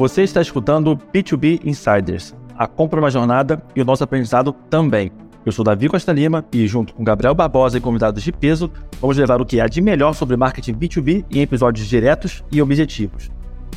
[0.00, 2.34] Você está escutando o B2B Insiders.
[2.56, 5.12] A compra uma jornada e o nosso aprendizado também.
[5.44, 9.18] Eu sou Davi Costa Lima e, junto com Gabriel Barbosa e convidados de peso, vamos
[9.18, 13.30] levar o que há de melhor sobre marketing B2B em episódios diretos e objetivos.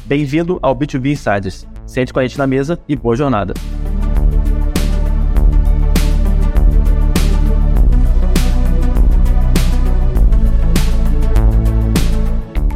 [0.05, 1.67] Bem-vindo ao B2B Insiders.
[1.85, 3.53] Sente com a gente na mesa e boa jornada.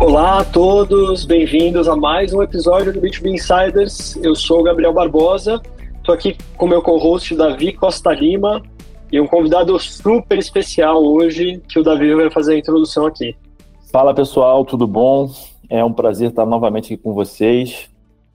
[0.08, 4.16] Olá a todos, bem-vindos a mais um episódio do B2B Insiders.
[4.24, 5.62] Eu sou o Gabriel Barbosa,
[5.98, 8.64] estou aqui com meu co-host Davi Costa Lima
[9.12, 13.36] e um convidado super especial hoje que o Davi vai fazer a introdução aqui.
[13.92, 15.30] Fala pessoal, tudo bom?
[15.70, 17.90] É um prazer estar novamente aqui com vocês.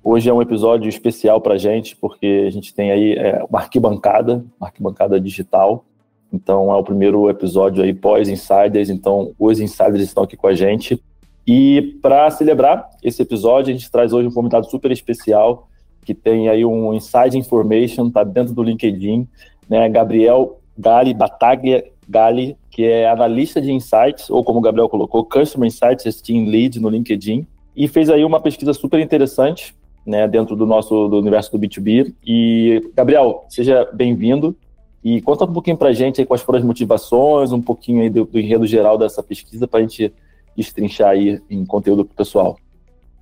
[0.05, 3.61] Hoje é um episódio especial para a gente, porque a gente tem aí é, uma
[3.61, 5.87] arquibancada, uma arquibancada digital.
[6.31, 11.03] Então é o primeiro episódio aí pós-insiders, então os insiders estão aqui com a gente.
[11.47, 15.69] E para celebrar esse episódio, a gente traz hoje um convidado super especial,
[16.05, 19.27] que tem aí um Inside Information, tá dentro do LinkedIn,
[19.69, 19.89] né?
[19.89, 25.67] Gabriel Gali Bataglia Gali, que é analista de insights, ou como o Gabriel colocou, Customer
[25.67, 27.47] Insights Team Lead no LinkedIn,
[27.77, 32.13] e fez aí uma pesquisa super interessante, né, dentro do nosso do universo do B2B.
[32.25, 34.57] E Gabriel, seja bem-vindo.
[35.05, 38.11] E conta um pouquinho para a gente aí quais foram as motivações, um pouquinho aí
[38.11, 40.13] do, do enredo geral dessa pesquisa para a gente
[40.57, 42.57] destrinchar aí em conteúdo para o pessoal.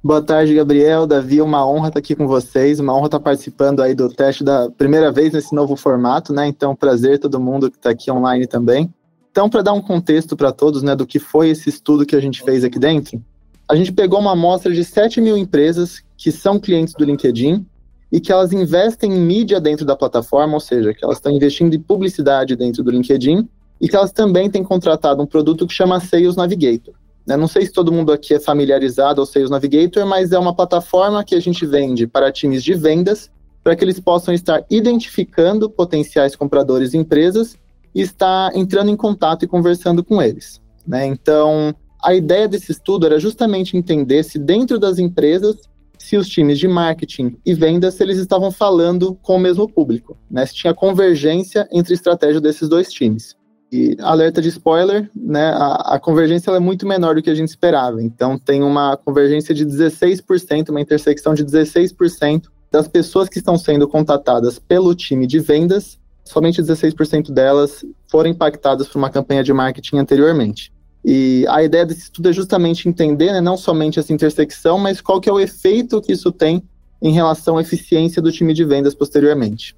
[0.03, 1.07] Boa tarde, Gabriel.
[1.07, 4.71] Davi, uma honra estar aqui com vocês, uma honra estar participando aí do teste da
[4.71, 6.47] primeira vez nesse novo formato, né?
[6.47, 8.93] Então, prazer todo mundo que está aqui online também.
[9.31, 12.21] Então, para dar um contexto para todos, né, do que foi esse estudo que a
[12.21, 13.23] gente fez aqui dentro,
[13.69, 17.65] a gente pegou uma amostra de 7 mil empresas que são clientes do LinkedIn
[18.11, 21.75] e que elas investem em mídia dentro da plataforma, ou seja, que elas estão investindo
[21.75, 23.49] em publicidade dentro do LinkedIn
[23.81, 26.95] e que elas também têm contratado um produto que chama Sales Navigator.
[27.27, 27.37] Né?
[27.37, 31.25] Não sei se todo mundo aqui é familiarizado ao Sales Navigator, mas é uma plataforma
[31.25, 33.31] que a gente vende para times de vendas,
[33.63, 37.57] para que eles possam estar identificando potenciais compradores e empresas
[37.95, 40.61] e estar entrando em contato e conversando com eles.
[40.87, 41.07] Né?
[41.07, 45.57] Então, a ideia desse estudo era justamente entender se dentro das empresas,
[45.99, 50.47] se os times de marketing e vendas, eles estavam falando com o mesmo público, né?
[50.47, 53.37] se tinha convergência entre a estratégia desses dois times.
[53.73, 55.51] E alerta de spoiler, né?
[55.51, 58.03] A, a convergência é muito menor do que a gente esperava.
[58.03, 63.87] Então tem uma convergência de 16%, uma intersecção de 16% das pessoas que estão sendo
[63.89, 69.99] contatadas pelo time de vendas, somente 16% delas foram impactadas por uma campanha de marketing
[69.99, 70.73] anteriormente.
[71.05, 75.21] E a ideia desse estudo é justamente entender, né, não somente essa intersecção, mas qual
[75.21, 76.63] que é o efeito que isso tem
[77.03, 79.75] em relação à eficiência do time de vendas posteriormente.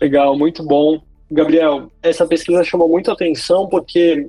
[0.00, 1.00] Legal, muito bom.
[1.30, 4.28] Gabriel, essa pesquisa chamou muita atenção porque,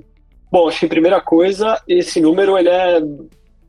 [0.50, 3.02] bom, acho que primeira coisa, esse número ele é,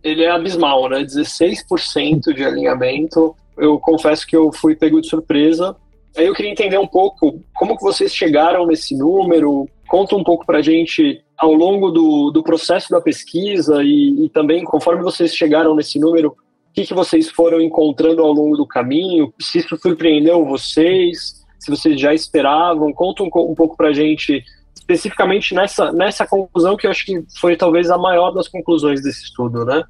[0.03, 1.03] ele é abismal, né?
[1.03, 3.36] 16% de alinhamento.
[3.58, 5.75] Eu confesso que eu fui pego de surpresa.
[6.18, 9.68] Aí eu queria entender um pouco como que vocês chegaram nesse número.
[9.88, 14.64] Conta um pouco para gente ao longo do, do processo da pesquisa e, e também
[14.64, 19.34] conforme vocês chegaram nesse número, o que, que vocês foram encontrando ao longo do caminho?
[19.41, 21.41] Se isso surpreendeu vocês?
[21.62, 22.92] Se vocês já esperavam.
[22.92, 27.24] Conta um, um pouco para a gente, especificamente nessa, nessa conclusão, que eu acho que
[27.40, 29.84] foi talvez a maior das conclusões desse estudo, né?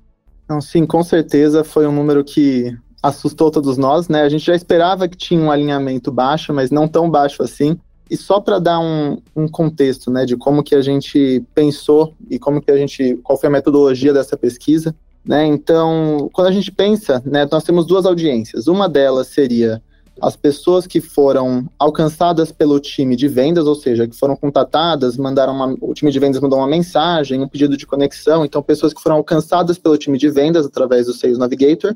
[0.50, 4.22] Não, sim, com certeza foi um número que assustou todos nós, né?
[4.22, 7.80] A gente já esperava que tinha um alinhamento baixo, mas não tão baixo assim.
[8.10, 12.38] E só para dar um, um, contexto, né, de como que a gente pensou e
[12.38, 14.94] como que a gente, qual foi a metodologia dessa pesquisa,
[15.24, 15.46] né?
[15.46, 18.68] Então, quando a gente pensa, né, nós temos duas audiências.
[18.68, 19.82] Uma delas seria
[20.20, 25.54] as pessoas que foram alcançadas pelo time de vendas, ou seja, que foram contatadas, mandaram
[25.54, 29.02] uma, o time de vendas mandou uma mensagem, um pedido de conexão, então pessoas que
[29.02, 31.96] foram alcançadas pelo time de vendas através do Sales Navigator.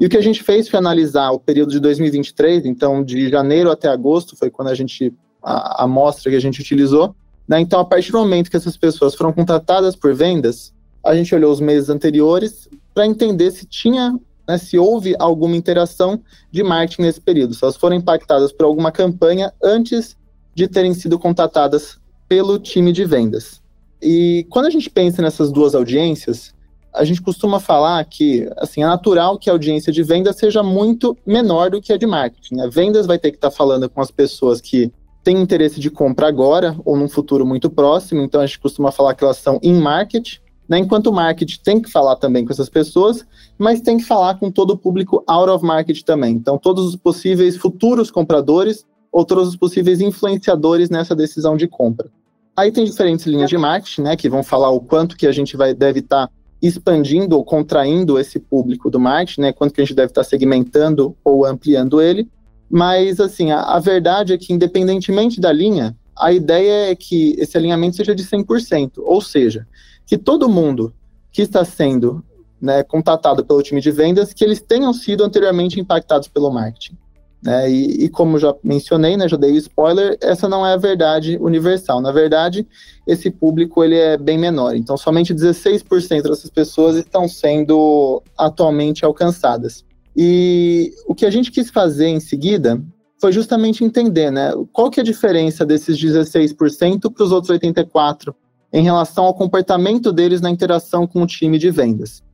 [0.00, 3.70] E o que a gente fez foi analisar o período de 2023, então de janeiro
[3.70, 7.14] até agosto foi quando a gente a, amostra que a gente utilizou.
[7.46, 7.60] Né?
[7.60, 10.72] Então, a partir do momento que essas pessoas foram contratadas por vendas,
[11.04, 16.20] a gente olhou os meses anteriores para entender se tinha né, se houve alguma interação
[16.50, 20.16] de marketing nesse período, se elas foram impactadas por alguma campanha antes
[20.54, 21.98] de terem sido contatadas
[22.28, 23.62] pelo time de vendas.
[24.00, 26.54] E quando a gente pensa nessas duas audiências,
[26.94, 31.16] a gente costuma falar que assim, é natural que a audiência de vendas seja muito
[31.26, 32.60] menor do que a de marketing.
[32.60, 32.70] A né?
[32.70, 34.92] vendas vai ter que estar tá falando com as pessoas que
[35.24, 39.14] têm interesse de compra agora ou num futuro muito próximo, então a gente costuma falar
[39.14, 40.36] que elas são in market,
[40.68, 40.78] né?
[40.78, 43.26] Enquanto o marketing tem que falar também com essas pessoas,
[43.58, 46.34] mas tem que falar com todo o público out of market também.
[46.34, 52.10] Então, todos os possíveis futuros compradores ou todos os possíveis influenciadores nessa decisão de compra.
[52.56, 55.56] Aí tem diferentes linhas de marketing, né, que vão falar o quanto que a gente
[55.56, 56.32] vai deve estar tá
[56.62, 59.52] expandindo ou contraindo esse público do marketing, né?
[59.52, 62.26] Quanto que a gente deve estar segmentando ou ampliando ele.
[62.70, 67.56] Mas, assim, a, a verdade é que, independentemente da linha, a ideia é que esse
[67.56, 69.66] alinhamento seja de 100%, ou seja,
[70.06, 70.94] que todo mundo
[71.32, 72.24] que está sendo
[72.60, 76.96] né, contatado pelo time de vendas, que eles tenham sido anteriormente impactados pelo marketing.
[77.42, 77.70] Né?
[77.70, 82.00] E, e, como já mencionei, né, já dei spoiler, essa não é a verdade universal.
[82.00, 82.66] Na verdade,
[83.06, 84.74] esse público ele é bem menor.
[84.74, 89.84] Então, somente 16% dessas pessoas estão sendo atualmente alcançadas.
[90.16, 92.82] E o que a gente quis fazer em seguida
[93.20, 98.34] foi justamente entender, né, qual que é a diferença desses 16% para os outros 84%
[98.74, 102.24] em relação ao comportamento deles na interação com o time de vendas.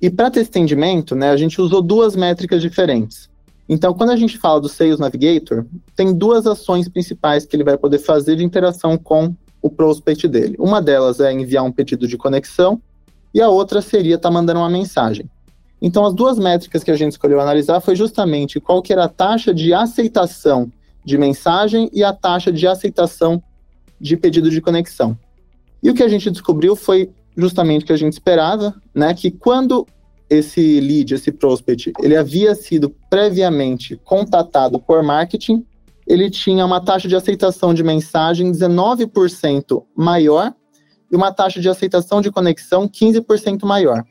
[0.00, 0.48] E para ter
[1.16, 3.28] né, a gente usou duas métricas diferentes.
[3.68, 5.66] Então, quando a gente fala do Sales Navigator,
[5.96, 10.54] tem duas ações principais que ele vai poder fazer de interação com o prospect dele.
[10.56, 12.80] Uma delas é enviar um pedido de conexão
[13.34, 15.28] e a outra seria estar tá mandando uma mensagem.
[15.82, 19.08] Então, as duas métricas que a gente escolheu analisar foi justamente qual que era a
[19.08, 20.70] taxa de aceitação
[21.04, 23.42] de mensagem e a taxa de aceitação
[24.00, 25.18] de pedido de conexão.
[25.82, 29.30] E o que a gente descobriu foi justamente o que a gente esperava, né, que
[29.30, 29.86] quando
[30.28, 35.64] esse lead, esse prospect, ele havia sido previamente contatado por marketing,
[36.06, 40.52] ele tinha uma taxa de aceitação de mensagem 19% maior
[41.10, 44.04] e uma taxa de aceitação de conexão 15% maior.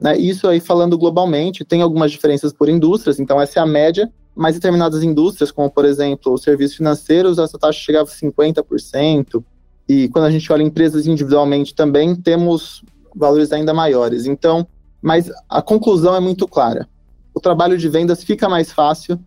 [0.00, 0.16] Né?
[0.18, 4.54] Isso aí falando globalmente, tem algumas diferenças por indústrias, então essa é a média, mas
[4.54, 9.42] determinadas indústrias, como por exemplo os serviços financeiros, essa taxa chegava a 50%,
[9.88, 12.82] e quando a gente olha empresas individualmente também, temos
[13.14, 14.26] valores ainda maiores.
[14.26, 14.66] Então,
[15.00, 16.88] mas a conclusão é muito clara.
[17.34, 19.18] O trabalho de vendas fica mais fácil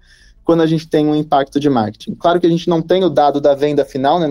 [0.44, 2.16] quando a gente tem um impacto de marketing.
[2.16, 4.28] Claro que a gente não tem o dado da venda final, né?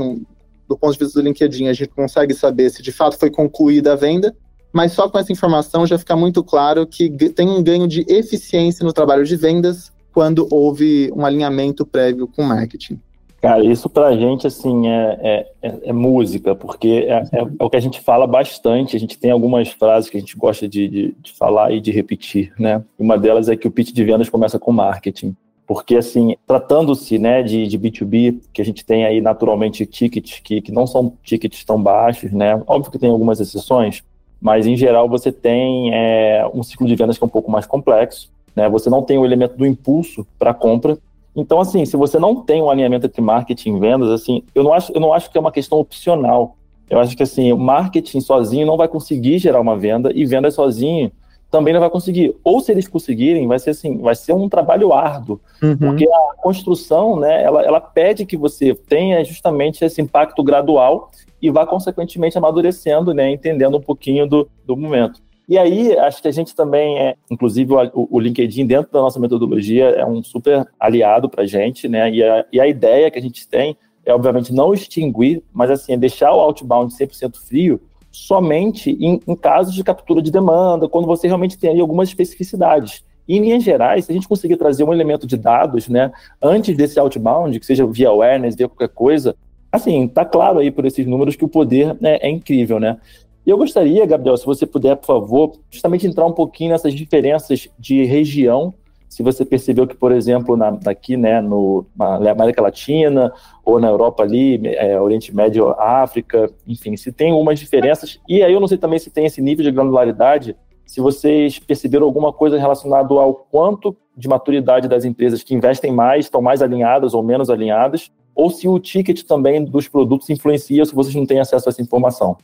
[0.68, 3.92] do ponto de vista do LinkedIn, a gente consegue saber se de fato foi concluída
[3.92, 4.34] a venda,
[4.72, 8.84] mas só com essa informação já fica muito claro que tem um ganho de eficiência
[8.84, 13.00] no trabalho de vendas quando houve um alinhamento prévio com marketing.
[13.46, 17.70] Cara, isso pra gente, assim, é, é, é, é música, porque é, é, é, o
[17.70, 20.88] que a gente fala bastante, a gente tem algumas frases que a gente gosta de,
[20.88, 22.82] de, de falar e de repetir, né?
[22.98, 25.36] Uma delas é que o pitch de vendas começa com marketing.
[25.64, 30.60] Porque, assim, tratando-se né, de, de B2B, que a gente tem aí naturalmente tickets que,
[30.60, 32.60] que não são tickets tão baixos, né?
[32.66, 34.02] Óbvio que tem algumas exceções,
[34.40, 37.64] mas em geral você tem é, um ciclo de vendas que é um pouco mais
[37.64, 38.68] complexo, né?
[38.68, 40.98] Você não tem o elemento do impulso para compra,
[41.36, 44.72] então, assim, se você não tem um alinhamento entre marketing e vendas, assim, eu não
[44.72, 46.56] acho, eu não acho que é uma questão opcional.
[46.88, 50.54] Eu acho que, assim, o marketing sozinho não vai conseguir gerar uma venda e vendas
[50.54, 51.12] sozinho
[51.50, 52.34] também não vai conseguir.
[52.42, 55.76] Ou se eles conseguirem, vai ser assim, vai ser um trabalho árduo, uhum.
[55.76, 61.10] porque a construção, né, ela, ela pede que você tenha justamente esse impacto gradual
[61.40, 65.22] e vá consequentemente amadurecendo, né, entendendo um pouquinho do, do momento.
[65.48, 69.20] E aí, acho que a gente também é, inclusive o, o LinkedIn dentro da nossa
[69.20, 72.10] metodologia é um super aliado para a gente, né?
[72.10, 73.76] E a, e a ideia que a gente tem
[74.06, 77.80] é, obviamente, não extinguir, mas assim, é deixar o outbound 100% frio
[78.12, 83.04] somente em, em, casos de captura de demanda, quando você realmente tem aí algumas especificidades.
[83.26, 86.76] E, em linhas gerais, se a gente conseguir trazer um elemento de dados, né, antes
[86.76, 89.34] desse outbound, que seja via awareness, via qualquer coisa,
[89.72, 92.98] assim, tá claro aí por esses números que o poder né, é incrível, né?
[93.46, 97.68] E eu gostaria, Gabriel, se você puder, por favor, justamente entrar um pouquinho nessas diferenças
[97.78, 98.74] de região.
[99.08, 103.32] Se você percebeu que, por exemplo, na, aqui, né, no, na América Latina
[103.64, 108.18] ou na Europa ali, é, Oriente Médio, África, enfim, se tem algumas diferenças.
[108.28, 112.04] E aí eu não sei também se tem esse nível de granularidade, se vocês perceberam
[112.04, 117.14] alguma coisa relacionada ao quanto de maturidade das empresas que investem mais, estão mais alinhadas
[117.14, 121.38] ou menos alinhadas, ou se o ticket também dos produtos influencia, se vocês não têm
[121.38, 122.36] acesso a essa informação.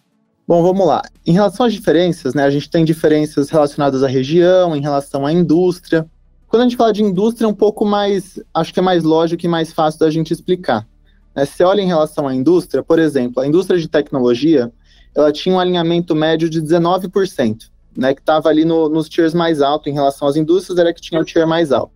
[0.52, 1.00] Bom, vamos lá.
[1.26, 5.32] Em relação às diferenças, né, a gente tem diferenças relacionadas à região, em relação à
[5.32, 6.06] indústria.
[6.46, 9.46] Quando a gente fala de indústria, é um pouco mais, acho que é mais lógico
[9.46, 10.86] e mais fácil da gente explicar.
[11.34, 14.70] Né, se olha em relação à indústria, por exemplo, a indústria de tecnologia,
[15.16, 19.62] ela tinha um alinhamento médio de 19%, né, que estava ali no, nos tiers mais
[19.62, 21.94] altos em relação às indústrias, era que tinha o tier mais alto.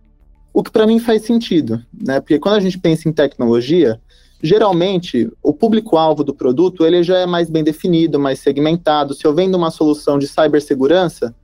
[0.51, 4.01] O que para mim faz sentido, né, porque quando a gente pensa em tecnologia,
[4.41, 9.13] geralmente o público-alvo do produto ele já é mais bem definido, mais segmentado.
[9.13, 11.35] Se eu vendo uma solução de cibersegurança,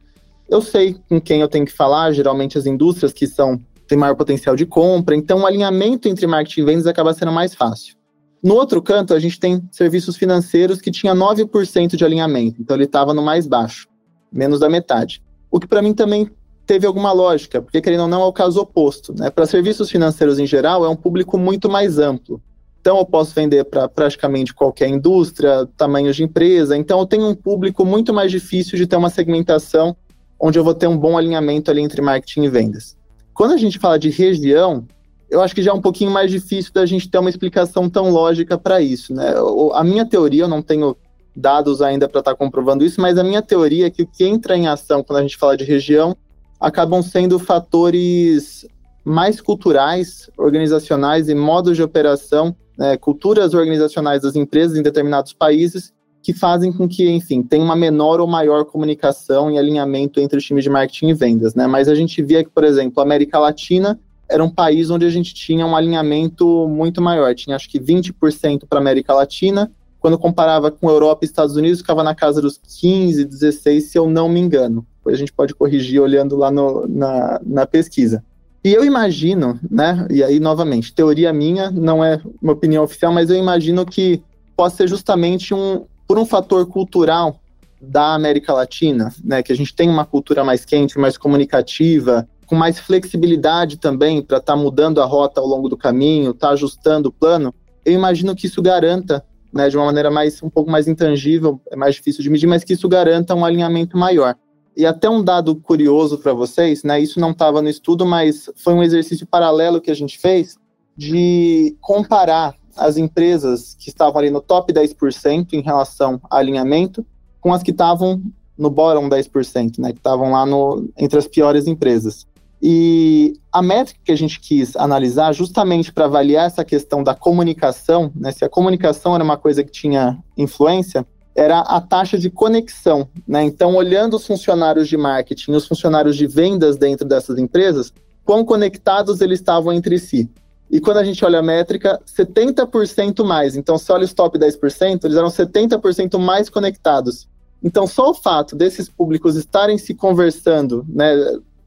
[0.50, 4.16] eu sei com quem eu tenho que falar, geralmente as indústrias que são têm maior
[4.16, 7.96] potencial de compra, então o alinhamento entre marketing e vendas acaba sendo mais fácil.
[8.42, 12.86] No outro canto, a gente tem serviços financeiros que tinha 9% de alinhamento, então ele
[12.86, 13.88] estava no mais baixo,
[14.32, 15.22] menos da metade.
[15.52, 16.30] O que para mim também
[16.66, 19.14] teve alguma lógica, porque querendo ou não é o caso oposto.
[19.18, 19.30] Né?
[19.30, 22.42] Para serviços financeiros em geral, é um público muito mais amplo.
[22.84, 26.76] Então eu posso vender para praticamente qualquer indústria, tamanhos de empresa.
[26.76, 29.96] Então eu tenho um público muito mais difícil de ter uma segmentação
[30.38, 32.98] onde eu vou ter um bom alinhamento ali entre marketing e vendas.
[33.34, 34.86] Quando a gente fala de região,
[35.30, 38.10] eu acho que já é um pouquinho mais difícil da gente ter uma explicação tão
[38.10, 39.34] lógica para isso, né?
[39.76, 40.98] A minha teoria, eu não tenho
[41.34, 44.26] dados ainda para estar tá comprovando isso, mas a minha teoria é que o que
[44.26, 46.18] entra em ação quando a gente fala de região
[46.60, 48.68] acabam sendo fatores
[49.04, 55.94] mais culturais, organizacionais e modos de operação, né, culturas organizacionais das empresas em determinados países
[56.22, 60.44] que fazem com que, enfim, tenha uma menor ou maior comunicação e alinhamento entre os
[60.46, 61.68] times de marketing e vendas, né?
[61.68, 65.10] Mas a gente via que, por exemplo, a América Latina era um país onde a
[65.10, 69.70] gente tinha um alinhamento muito maior, tinha acho que 20% para América Latina,
[70.00, 74.10] quando comparava com Europa e Estados Unidos, ficava na casa dos 15, 16, se eu
[74.10, 74.88] não me engano.
[74.98, 78.24] Depois a gente pode corrigir olhando lá no, na, na pesquisa.
[78.64, 83.30] E eu imagino, né, e aí novamente, teoria minha, não é uma opinião oficial, mas
[83.30, 84.24] eu imagino que
[84.56, 87.40] possa ser justamente um, por um fator cultural
[87.82, 92.56] da América Latina, né, que a gente tem uma cultura mais quente, mais comunicativa, com
[92.56, 96.54] mais flexibilidade também para estar tá mudando a rota ao longo do caminho, estar tá
[96.54, 97.54] ajustando o plano,
[97.86, 101.76] eu imagino que isso garanta né, de uma maneira mais um pouco mais intangível, é
[101.76, 104.36] mais difícil de medir, mas que isso garanta um alinhamento maior.
[104.76, 108.74] E até um dado curioso para vocês, né, isso não estava no estudo, mas foi
[108.74, 110.58] um exercício paralelo que a gente fez
[110.98, 117.06] de comparar as empresas que estavam ali no top 10% em relação a alinhamento
[117.40, 118.22] com as que estavam
[118.58, 122.26] no bottom 10%, né, que estavam lá no, entre as piores empresas.
[122.62, 128.12] E a métrica que a gente quis analisar, justamente para avaliar essa questão da comunicação,
[128.16, 133.08] né, se a comunicação era uma coisa que tinha influência, era a taxa de conexão.
[133.28, 133.44] Né?
[133.44, 139.22] Então, olhando os funcionários de marketing os funcionários de vendas dentro dessas empresas, quão conectados
[139.22, 140.30] eles estavam entre si.
[140.70, 143.56] E quando a gente olha a métrica, 70% mais.
[143.56, 147.28] Então, se olha os top 10%, eles eram 70% mais conectados.
[147.64, 151.16] Então, só o fato desses públicos estarem se conversando, né,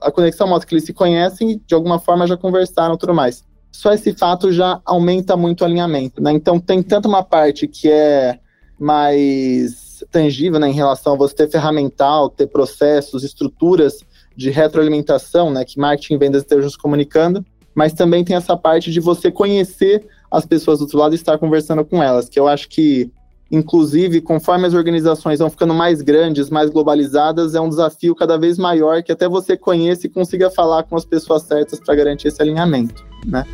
[0.00, 3.44] a conexão mostra que eles se conhecem e de alguma forma já conversaram tudo mais.
[3.72, 6.32] Só esse fato já aumenta muito o alinhamento, né?
[6.32, 8.38] Então tem tanto uma parte que é
[8.78, 13.98] mais tangível né, em relação a você ter ferramental, ter processos, estruturas
[14.36, 18.90] de retroalimentação, né, que marketing e vendas estejam se comunicando, mas também tem essa parte
[18.90, 22.46] de você conhecer as pessoas do outro lado e estar conversando com elas, que eu
[22.48, 23.10] acho que
[23.50, 28.58] Inclusive, conforme as organizações vão ficando mais grandes, mais globalizadas, é um desafio cada vez
[28.58, 32.42] maior que até você conheça e consiga falar com as pessoas certas para garantir esse
[32.42, 33.44] alinhamento, né?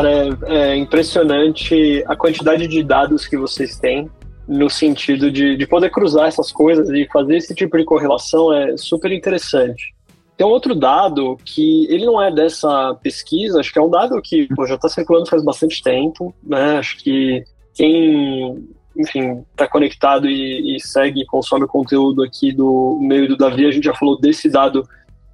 [0.00, 4.10] Cara, é, é impressionante a quantidade de dados que vocês têm
[4.48, 8.76] no sentido de, de poder cruzar essas coisas e fazer esse tipo de correlação é
[8.76, 9.94] super interessante.
[10.36, 14.20] Tem um outro dado que ele não é dessa pesquisa, acho que é um dado
[14.22, 16.78] que pô, já está circulando faz bastante tempo, né?
[16.78, 18.66] Acho que quem,
[18.96, 23.70] enfim, está conectado e, e segue, consome o conteúdo aqui do meio do Davi, a
[23.70, 24.82] gente já falou desse dado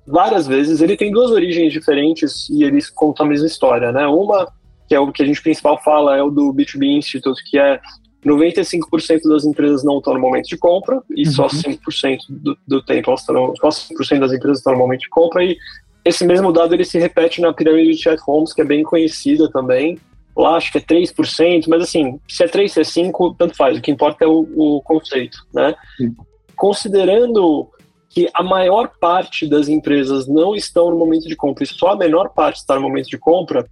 [0.06, 0.80] várias vezes.
[0.80, 4.06] Ele tem duas origens diferentes e eles contam a mesma história, né?
[4.06, 4.48] Uma
[4.88, 7.80] que é o que a gente principal fala é o do B2B Institute, que é
[8.24, 11.32] 95% das empresas não estão no momento de compra e uhum.
[11.32, 15.08] só 5% do, do tempo elas estão, só 5% das empresas estão no momento de
[15.08, 15.56] compra e
[16.04, 19.50] esse mesmo dado ele se repete na pirâmide de Chat Homes, que é bem conhecida
[19.50, 19.98] também.
[20.36, 23.76] Lá acho que é 3%, mas assim, se é 3, se é 5, tanto faz.
[23.76, 25.74] O que importa é o, o conceito, né?
[25.98, 26.14] Uhum.
[26.54, 27.68] Considerando
[28.16, 31.96] que a maior parte das empresas não estão no momento de compra e só a
[31.96, 33.68] menor parte está no momento de compra,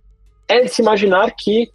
[0.46, 1.70] é de se imaginar que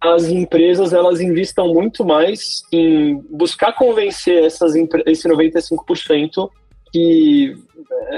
[0.00, 4.74] as empresas elas investam muito mais em buscar convencer essas
[5.04, 6.48] esse 95%
[6.90, 7.54] que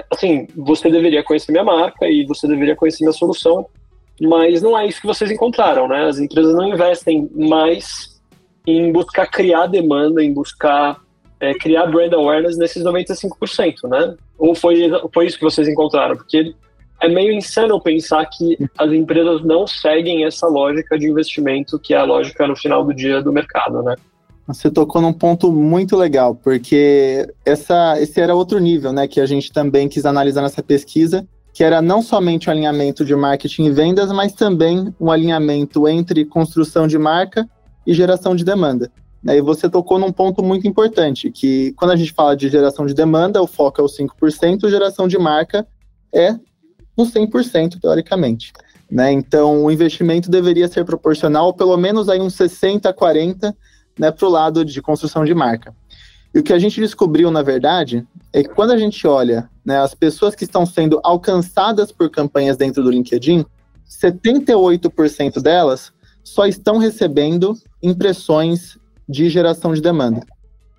[0.09, 3.67] assim você deveria conhecer minha marca e você deveria conhecer minha solução
[4.21, 6.05] mas não é isso que vocês encontraram né?
[6.05, 8.21] As empresas não investem mais
[8.65, 11.01] em buscar criar demanda em buscar
[11.41, 16.55] é, criar brand awareness nesses 95% né ou foi foi isso que vocês encontraram porque
[17.01, 21.97] é meio insano pensar que as empresas não seguem essa lógica de investimento, que é
[21.97, 23.97] a lógica no final do dia do mercado, né?
[24.47, 29.27] Você tocou num ponto muito legal, porque essa, esse era outro nível, né, que a
[29.27, 33.71] gente também quis analisar nessa pesquisa, que era não somente o alinhamento de marketing e
[33.71, 37.49] vendas, mas também um alinhamento entre construção de marca
[37.87, 38.91] e geração de demanda.
[39.25, 42.95] E você tocou num ponto muito importante, que quando a gente fala de geração de
[42.95, 45.67] demanda, o foco é o 5%, geração de marca
[46.13, 46.33] é
[46.97, 48.53] no 100%, teoricamente.
[48.91, 49.13] Né?
[49.13, 53.57] Então, o investimento deveria ser proporcional, pelo menos aí uns 60 a 40
[53.99, 55.75] né, para o lado de construção de marca.
[56.35, 59.79] E o que a gente descobriu, na verdade, é que quando a gente olha né,
[59.79, 63.45] as pessoas que estão sendo alcançadas por campanhas dentro do LinkedIn,
[63.89, 68.79] 78% delas só estão recebendo impressões
[69.11, 70.25] de geração de demanda.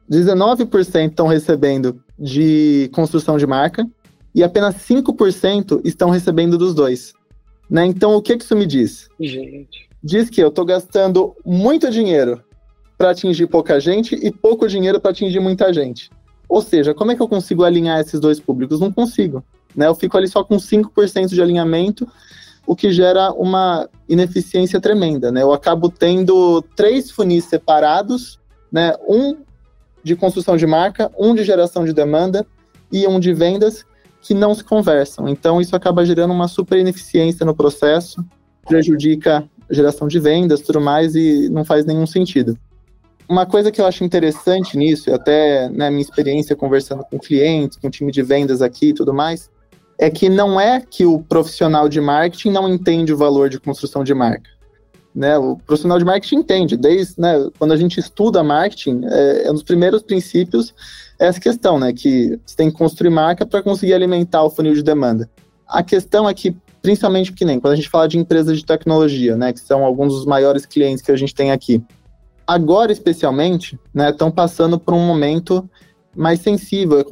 [0.10, 3.86] 19% estão recebendo de construção de marca
[4.34, 7.14] e apenas 5% estão recebendo dos dois.
[7.70, 7.86] Né?
[7.86, 9.10] Então, o que, que isso me diz?
[9.20, 9.90] Gente.
[10.02, 12.42] Diz que eu estou gastando muito dinheiro
[12.98, 16.10] para atingir pouca gente e pouco dinheiro para atingir muita gente.
[16.48, 18.80] Ou seja, como é que eu consigo alinhar esses dois públicos?
[18.80, 19.44] Não consigo.
[19.76, 19.88] Né?
[19.88, 22.08] Eu fico ali só com 5% de alinhamento,
[22.72, 25.30] o que gera uma ineficiência tremenda.
[25.30, 25.42] Né?
[25.42, 28.40] Eu acabo tendo três funis separados,
[28.72, 28.94] né?
[29.10, 29.40] um
[30.02, 32.48] de construção de marca, um de geração de demanda
[32.90, 33.84] e um de vendas,
[34.22, 35.28] que não se conversam.
[35.28, 38.24] Então, isso acaba gerando uma super ineficiência no processo,
[38.66, 42.58] prejudica a geração de vendas tudo mais e não faz nenhum sentido.
[43.28, 47.20] Uma coisa que eu acho interessante nisso, e até na né, minha experiência conversando com
[47.20, 49.52] clientes, com time de vendas aqui e tudo mais,
[50.02, 54.04] é que não é que o profissional de marketing não entende o valor de construção
[54.04, 54.50] de marca.
[55.14, 59.52] Né, o profissional de marketing entende, desde né, quando a gente estuda marketing, é, é
[59.52, 60.74] um dos primeiros princípios
[61.20, 61.94] essa questão, né?
[61.94, 65.30] Que você tem que construir marca para conseguir alimentar o funil de demanda.
[65.68, 69.36] A questão é que, principalmente que nem quando a gente fala de empresas de tecnologia,
[69.36, 69.54] né?
[69.54, 71.84] Que são alguns dos maiores clientes que a gente tem aqui.
[72.48, 74.10] Agora, especialmente, né?
[74.10, 75.70] Estão passando por um momento
[76.16, 77.04] mais sensível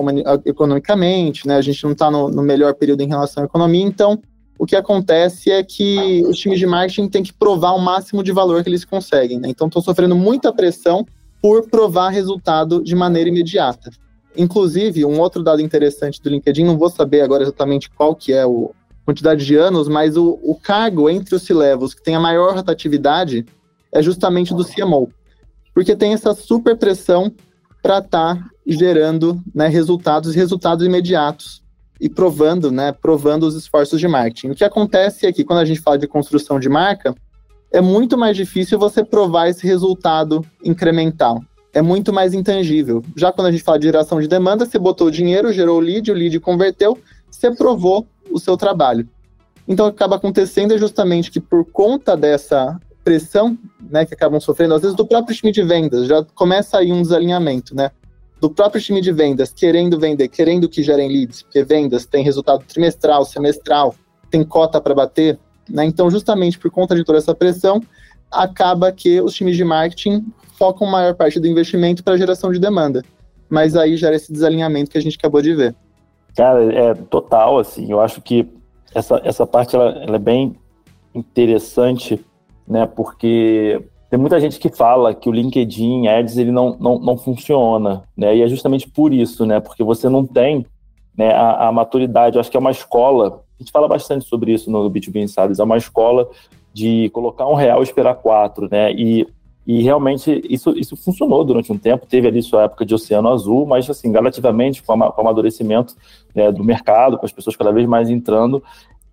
[0.45, 1.55] economicamente, né?
[1.55, 4.19] A gente não está no, no melhor período em relação à economia, então
[4.59, 8.33] o que acontece é que os times de marketing têm que provar o máximo de
[8.33, 9.39] valor que eles conseguem.
[9.39, 9.47] Né?
[9.47, 11.05] Então, estão sofrendo muita pressão
[11.41, 13.89] por provar resultado de maneira imediata.
[14.35, 18.43] Inclusive, um outro dado interessante do LinkedIn, não vou saber agora exatamente qual que é
[18.43, 18.47] a
[19.05, 23.45] quantidade de anos, mas o, o cargo entre os C-Levels que tem a maior rotatividade
[23.93, 25.09] é justamente do CMO.
[25.73, 27.31] Porque tem essa super pressão
[27.81, 31.63] para estar tá gerando né, resultados resultados imediatos
[31.99, 34.51] e provando, né, provando os esforços de marketing.
[34.51, 37.13] O que acontece é que quando a gente fala de construção de marca,
[37.71, 41.43] é muito mais difícil você provar esse resultado incremental.
[41.73, 43.03] É muito mais intangível.
[43.15, 45.81] Já quando a gente fala de geração de demanda, você botou o dinheiro, gerou o
[45.81, 46.97] lead, o lead converteu,
[47.29, 49.07] você provou o seu trabalho.
[49.67, 54.39] Então, o que acaba acontecendo é justamente que por conta dessa pressão né, que acabam
[54.39, 57.91] sofrendo, às vezes do próprio time de vendas, já começa aí um desalinhamento, né?
[58.39, 62.63] Do próprio time de vendas querendo vender, querendo que gerem leads, porque vendas tem resultado
[62.65, 63.95] trimestral, semestral,
[64.31, 65.37] tem cota para bater,
[65.69, 65.85] né?
[65.85, 67.81] Então, justamente por conta de toda essa pressão,
[68.31, 70.25] acaba que os times de marketing
[70.57, 73.03] focam maior parte do investimento para geração de demanda.
[73.49, 75.75] Mas aí gera esse desalinhamento que a gente acabou de ver.
[76.35, 78.47] Cara, é total, assim, eu acho que
[78.93, 80.55] essa, essa parte ela, ela é bem
[81.13, 82.23] interessante,
[82.67, 87.17] né, porque tem muita gente que fala que o LinkedIn Ads ele não, não, não
[87.17, 90.65] funciona, né, e é justamente por isso, né, porque você não tem
[91.17, 94.53] né, a, a maturidade, eu acho que é uma escola a gente fala bastante sobre
[94.53, 96.29] isso no B2B Insiders, é uma escola
[96.73, 98.93] de colocar um real e esperar quatro, né?
[98.93, 99.27] E,
[99.67, 103.65] e realmente isso, isso funcionou durante um tempo, teve ali sua época de oceano azul,
[103.65, 105.93] mas assim, gradativamente, com, o amadurecimento
[106.33, 108.63] né, do mercado, com as pessoas cada vez mais entrando,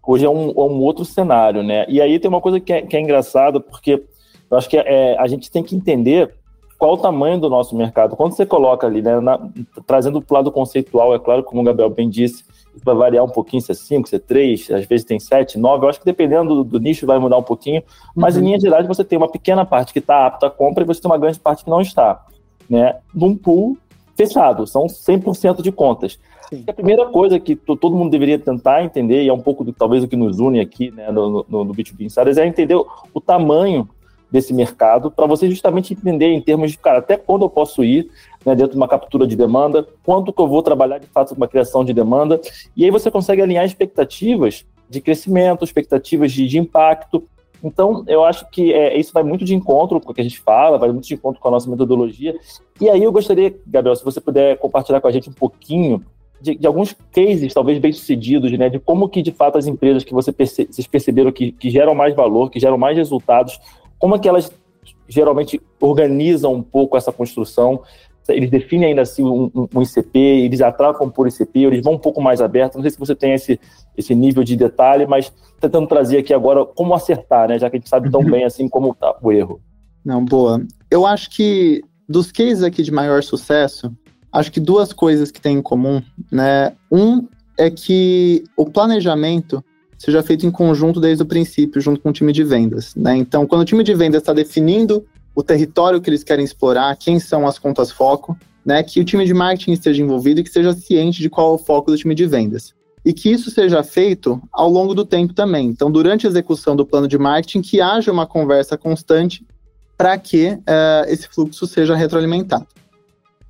[0.07, 1.85] hoje é um, é um outro cenário, né?
[1.89, 4.05] E aí tem uma coisa que é, que é engraçada, porque
[4.51, 6.33] eu acho que é, a gente tem que entender
[6.79, 8.17] qual o tamanho do nosso mercado.
[8.17, 9.41] Quando você coloca ali, né, na,
[9.87, 12.45] trazendo para o lado conceitual, é claro, como o Gabriel bem disse,
[12.85, 15.85] vai variar um pouquinho, se é 5, se é 3, às vezes tem 7, 9.
[15.85, 17.83] Eu acho que dependendo do, do, nicho vai mudar um pouquinho,
[18.15, 18.43] mas uhum.
[18.43, 21.01] em linhas gerais você tem uma pequena parte que está apta à compra e você
[21.01, 22.25] tem uma grande parte que não está.
[22.69, 22.97] Né?
[23.15, 23.79] Num pool
[24.15, 26.19] fechado, são 100% de contas.
[26.69, 30.05] A primeira coisa que todo mundo deveria tentar entender, e é um pouco do, talvez
[30.05, 33.21] o que nos une aqui né, no, no, no B2B Insiders, é entender o, o
[33.21, 33.89] tamanho
[34.31, 38.11] desse mercado, para você justamente entender em termos de, cara, até quando eu posso ir
[38.45, 41.37] né, dentro de uma captura de demanda, quanto que eu vou trabalhar de fato com
[41.37, 42.41] uma criação de demanda,
[42.77, 47.25] e aí você consegue alinhar expectativas de crescimento, expectativas de, de impacto.
[47.63, 50.41] Então, eu acho que é, isso vai muito de encontro com o que a gente
[50.41, 52.37] fala, vai muito de encontro com a nossa metodologia.
[52.81, 56.05] E aí eu gostaria, Gabriel, se você puder compartilhar com a gente um pouquinho
[56.41, 60.05] de, de, alguns cases, talvez bem sucedidos, né, de como que de fato as empresas
[60.05, 63.59] que você perce, vocês perceberam que, que geram mais valor, que geram mais resultados,
[63.99, 64.53] como é que elas
[65.09, 67.83] geralmente organizam um pouco essa construção?
[68.29, 72.21] Eles definem ainda assim um, um ICP, eles atracam por ICP, eles vão um pouco
[72.21, 72.77] mais abertos.
[72.77, 73.59] Não sei se você tem esse,
[73.97, 77.59] esse nível de detalhe, mas tentando trazer aqui agora como acertar, né?
[77.59, 78.31] Já que a gente sabe tão uhum.
[78.31, 79.61] bem assim como tá o erro.
[80.05, 80.61] Não, boa.
[80.91, 83.93] Eu acho que dos cases aqui de maior sucesso,
[84.37, 86.73] acho que duas coisas que tem em comum, né?
[86.93, 89.65] Um é que o planejamento
[89.99, 92.95] seja feito em conjunto desde o princípio, junto com o time de vendas.
[92.95, 93.17] Né?
[93.17, 97.19] Então, quando o time de vendas está definindo o território que eles querem explorar, quem
[97.19, 100.75] são as contas foco, né, que o time de marketing esteja envolvido e que seja
[100.75, 102.75] ciente de qual é o foco do time de vendas.
[103.05, 105.69] E que isso seja feito ao longo do tempo também.
[105.69, 109.47] Então, durante a execução do plano de marketing, que haja uma conversa constante
[109.97, 112.67] para que uh, esse fluxo seja retroalimentado.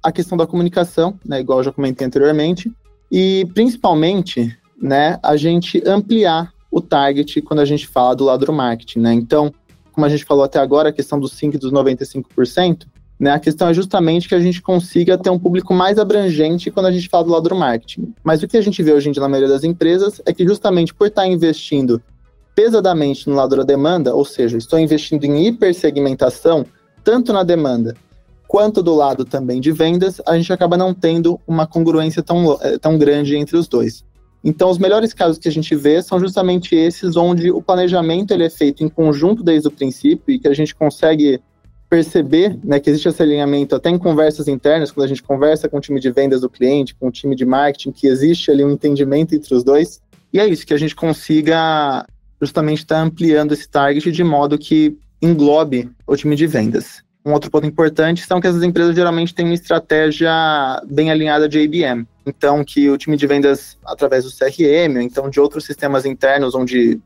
[0.07, 2.71] A questão da comunicação, né, igual eu já comentei anteriormente,
[3.11, 8.53] e principalmente né, a gente ampliar o target quando a gente fala do lado do
[8.53, 9.01] marketing.
[9.01, 9.15] Né?
[9.15, 9.53] Então,
[9.91, 12.87] como a gente falou até agora, a questão dos 5 e dos 95%,
[13.19, 13.33] né?
[13.33, 16.93] A questão é justamente que a gente consiga ter um público mais abrangente quando a
[16.93, 18.15] gente fala do lado do marketing.
[18.23, 20.47] Mas o que a gente vê hoje em dia na maioria das empresas é que
[20.47, 22.01] justamente por estar investindo
[22.55, 26.65] pesadamente no lado da demanda, ou seja, estou investindo em hipersegmentação,
[27.03, 27.97] tanto na demanda
[28.47, 32.79] quanto do lado também de vendas, a gente acaba não tendo uma congruência tão, eh,
[32.79, 34.05] tão grande entre os dois.
[34.45, 38.45] Então, os melhores casos que a gente vê são justamente esses onde o planejamento ele
[38.45, 41.41] é feito em conjunto desde o princípio e que a gente consegue
[41.89, 45.79] perceber né, que existe esse alinhamento até em conversas internas, quando a gente conversa com
[45.79, 48.71] o time de vendas do cliente, com o time de marketing, que existe ali um
[48.71, 50.01] entendimento entre os dois.
[50.33, 52.07] E é isso, que a gente consiga
[52.41, 57.06] justamente estar tá ampliando esse target de modo que englobe o time de vendas.
[57.27, 60.31] Um outro ponto importante são que essas empresas geralmente têm uma estratégia
[60.89, 62.07] bem alinhada de ABM.
[62.25, 66.55] Então, que o time de vendas, através do CRM, ou então de outros sistemas internos,
[66.55, 67.01] onde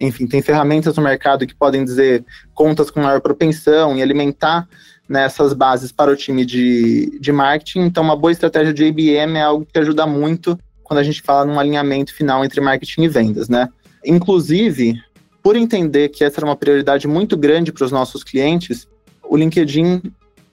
[0.00, 4.66] enfim, tem ferramentas no mercado que podem dizer contas com maior propensão e alimentar
[5.06, 7.80] nessas né, bases para o time de, de marketing.
[7.80, 11.44] Então, uma boa estratégia de ABM é algo que ajuda muito quando a gente fala
[11.44, 13.68] num alinhamento final entre marketing e vendas, né?
[14.02, 14.94] Inclusive,
[15.42, 18.88] por entender que essa era uma prioridade muito grande para os nossos clientes,
[19.28, 20.02] o LinkedIn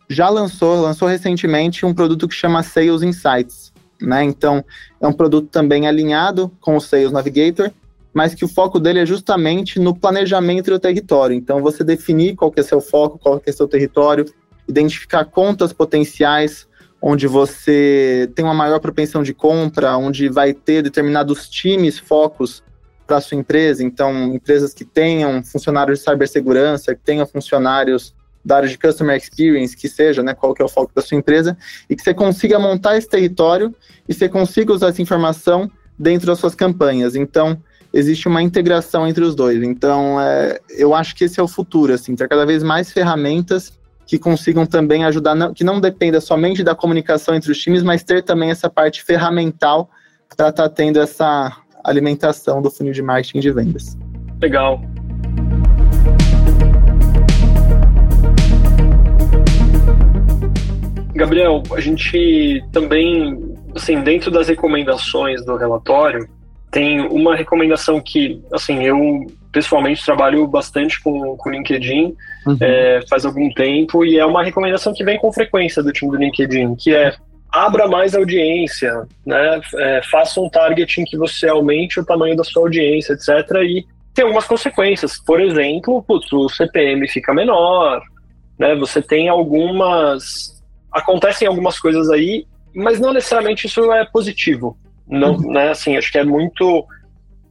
[0.09, 4.23] já lançou, lançou recentemente um produto que chama Sales Insights, né?
[4.23, 4.63] Então,
[5.01, 7.71] é um produto também alinhado com o Sales Navigator,
[8.13, 11.35] mas que o foco dele é justamente no planejamento do território.
[11.35, 14.25] Então, você definir qual que é seu foco, qual que é seu território,
[14.67, 16.67] identificar contas potenciais
[17.01, 22.63] onde você tem uma maior propensão de compra, onde vai ter determinados times, focos
[23.05, 23.83] para sua empresa.
[23.83, 29.75] Então, empresas que tenham funcionários de cibersegurança, que tenham funcionários da área de customer experience,
[29.75, 31.57] que seja, né, qual que é o foco da sua empresa,
[31.89, 33.73] e que você consiga montar esse território
[34.07, 37.15] e você consiga usar essa informação dentro das suas campanhas.
[37.15, 37.57] Então,
[37.91, 39.63] existe uma integração entre os dois.
[39.63, 43.73] Então, é, eu acho que esse é o futuro, assim, ter cada vez mais ferramentas
[44.05, 48.21] que consigam também ajudar, que não dependa somente da comunicação entre os times, mas ter
[48.21, 49.89] também essa parte ferramental
[50.35, 51.51] para estar tá tendo essa
[51.83, 53.97] alimentação do funil de marketing de vendas.
[54.39, 54.81] Legal.
[61.15, 66.27] Gabriel, a gente também, assim, dentro das recomendações do relatório,
[66.69, 72.13] tem uma recomendação que, assim, eu pessoalmente trabalho bastante com o LinkedIn
[72.45, 72.57] uhum.
[72.59, 76.17] é, faz algum tempo e é uma recomendação que vem com frequência do time do
[76.17, 77.15] LinkedIn, que é
[77.49, 79.61] abra mais audiência, né?
[79.75, 83.29] É, faça um targeting que você aumente o tamanho da sua audiência, etc.
[83.63, 85.17] E tem algumas consequências.
[85.25, 88.01] Por exemplo, putz, o CPM fica menor,
[88.59, 88.75] né?
[88.75, 90.61] Você tem algumas.
[90.95, 94.77] Acontecem algumas coisas aí, mas não necessariamente isso é positivo.
[95.05, 95.51] Não, uhum.
[95.51, 96.85] né, assim, acho que é muito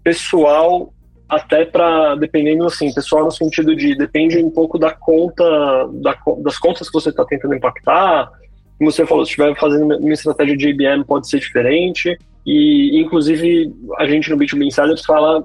[0.02, 0.92] pessoal
[1.28, 5.44] até para dependendo assim, pessoal no sentido de depende um pouco da conta
[5.92, 8.30] da, das contas que você está tentando impactar.
[8.78, 13.74] Como você falou, se estiver fazendo uma estratégia de IBM pode ser diferente e inclusive
[13.98, 15.44] a gente no B2B Insiders fala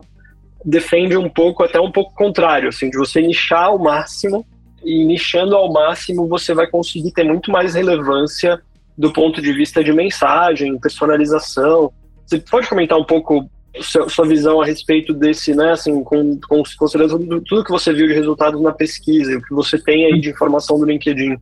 [0.63, 4.45] defende um pouco até um pouco contrário, assim, de você nichar ao máximo
[4.83, 8.61] e nichando ao máximo você vai conseguir ter muito mais relevância
[8.97, 11.91] do ponto de vista de mensagem, personalização.
[12.25, 13.49] Você pode comentar um pouco
[13.81, 18.13] sua visão a respeito desse, né, assim, com, com, considerando tudo que você viu de
[18.13, 21.37] resultados na pesquisa, o que você tem aí de informação do LinkedIn.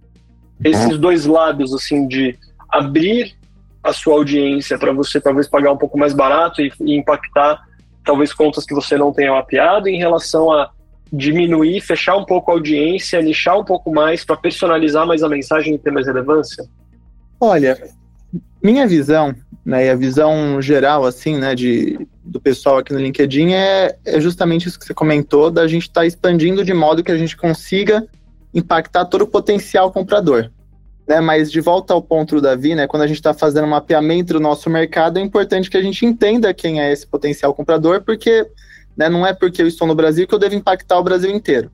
[0.64, 2.38] Esses dois lados, assim, de
[2.70, 3.36] abrir
[3.84, 7.66] a sua audiência para você talvez pagar um pouco mais barato e, e, impactar
[8.04, 10.70] talvez contas que você não tenha mapeado em relação a
[11.12, 15.76] diminuir, fechar um pouco a audiência, nichar um pouco mais para personalizar mais a mensagem
[15.76, 16.66] e ter mais relevância?
[17.40, 17.78] Olha,
[18.62, 23.54] minha visão, né, e a visão geral, assim, né, de, do pessoal aqui no LinkedIn
[23.54, 27.12] é, é justamente isso que você comentou, da gente estar tá expandindo de modo que
[27.12, 28.08] a gente consiga
[28.54, 30.50] impactar todo o potencial comprador.
[31.08, 33.70] Né, mas de volta ao ponto do Davi, né, quando a gente está fazendo um
[33.70, 38.04] mapeamento do nosso mercado, é importante que a gente entenda quem é esse potencial comprador,
[38.04, 38.46] porque
[38.98, 41.72] né, não é porque eu estou no Brasil que eu devo impactar o Brasil inteiro.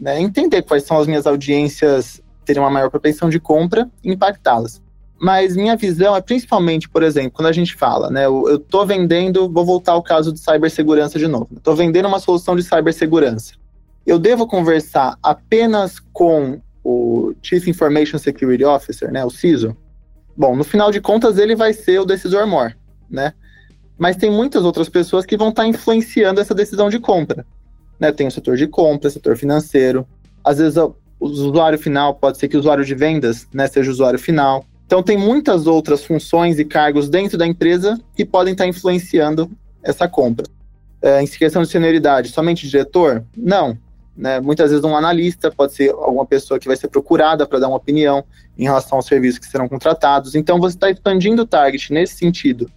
[0.00, 4.82] Né, entender quais são as minhas audiências terem uma maior propensão de compra e impactá-las.
[5.20, 9.48] Mas minha visão é principalmente, por exemplo, quando a gente fala, né, eu estou vendendo,
[9.48, 11.48] vou voltar ao caso de cibersegurança de novo.
[11.56, 13.54] Estou vendendo uma solução de cibersegurança.
[14.04, 19.76] Eu devo conversar apenas com o, Chief Information Security Officer, né, o CISO.
[20.36, 22.76] Bom, no final de contas ele vai ser o decisor mor,
[23.08, 23.32] né?
[23.98, 27.46] Mas tem muitas outras pessoas que vão estar tá influenciando essa decisão de compra.
[27.98, 28.10] Né?
[28.10, 30.06] Tem o setor de compra, setor financeiro.
[30.42, 33.92] Às vezes o usuário final pode ser que o usuário de vendas né, seja o
[33.92, 34.64] usuário final.
[34.86, 39.50] Então tem muitas outras funções e cargos dentro da empresa que podem estar tá influenciando
[39.82, 40.46] essa compra.
[41.00, 43.24] É, em questão de senioridade, somente diretor?
[43.36, 43.78] Não.
[44.16, 44.40] Né?
[44.40, 47.76] Muitas vezes um analista pode ser alguma pessoa que vai ser procurada para dar uma
[47.76, 48.24] opinião
[48.58, 50.34] em relação aos serviços que serão contratados.
[50.34, 52.70] Então você está expandindo o target nesse sentido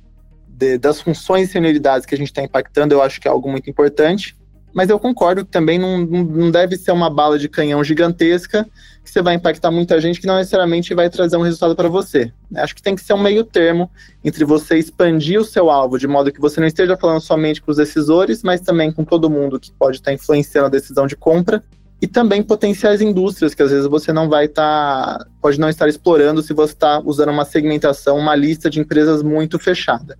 [0.57, 3.49] de, das funções e senioridades que a gente está impactando, eu acho que é algo
[3.49, 4.35] muito importante.
[4.73, 8.67] Mas eu concordo que também não, não deve ser uma bala de canhão gigantesca
[9.01, 12.33] que você vai impactar muita gente que não necessariamente vai trazer um resultado para você.
[12.55, 13.89] Acho que tem que ser um meio termo
[14.23, 17.71] entre você expandir o seu alvo de modo que você não esteja falando somente com
[17.71, 21.15] os decisores, mas também com todo mundo que pode estar tá influenciando a decisão de
[21.15, 21.63] compra
[22.01, 25.87] e também potenciais indústrias que às vezes você não vai estar, tá, pode não estar
[25.87, 30.17] explorando se você está usando uma segmentação, uma lista de empresas muito fechada.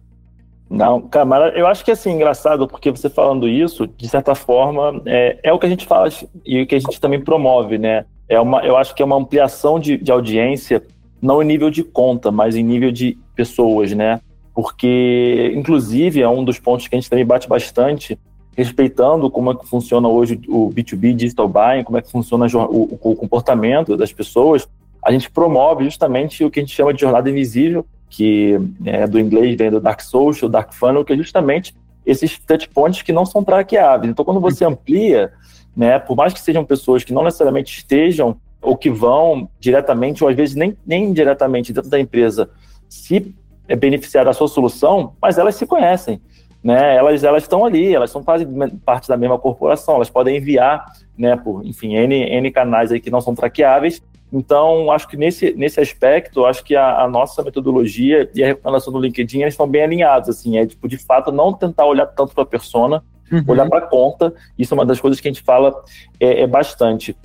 [0.69, 5.39] Não, Camara, eu acho que assim, engraçado, porque você falando isso, de certa forma, é,
[5.43, 6.10] é o que a gente fala
[6.45, 8.06] e o que a gente também promove, né?
[8.28, 10.84] É uma, eu acho que é uma ampliação de, de audiência,
[11.21, 14.19] não em nível de conta, mas em nível de pessoas, né?
[14.54, 18.17] Porque, inclusive, é um dos pontos que a gente também bate bastante,
[18.56, 22.84] respeitando como é que funciona hoje o B2B Digital Buying, como é que funciona o,
[22.84, 24.67] o comportamento das pessoas,
[25.06, 29.20] a gente promove justamente o que a gente chama de jornada invisível, que é do
[29.20, 33.44] inglês vem do Dark Social, Dark Funnel, que é justamente esses touchpoints que não são
[33.44, 34.12] traqueáveis.
[34.12, 35.34] Então, quando você amplia,
[35.76, 40.30] né, por mais que sejam pessoas que não necessariamente estejam ou que vão diretamente, ou
[40.30, 42.50] às vezes nem, nem indiretamente dentro da empresa,
[42.88, 43.36] se
[43.80, 46.22] beneficiar da sua solução, mas elas se conhecem.
[46.63, 48.44] Né, elas elas estão ali, elas são quase
[48.84, 50.84] parte da mesma corporação, elas podem enviar,
[51.15, 54.02] né, por enfim N, N canais aí que não são traqueáveis,
[54.38, 58.91] então, acho que nesse, nesse aspecto, acho que a, a, nossa metodologia e a recomendação
[58.91, 62.34] do LinkedIn eles estão bem alinhados, assim, é tipo, de fato, não tentar olhar tanto
[62.34, 63.43] para a persona, uhum.
[63.48, 65.74] olhar para a conta, isso é uma das coisas que a gente fala
[66.19, 67.15] é, é bastante.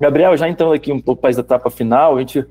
[0.00, 2.44] Gabriel, já entrando aqui um pouco para a etapa final, a gente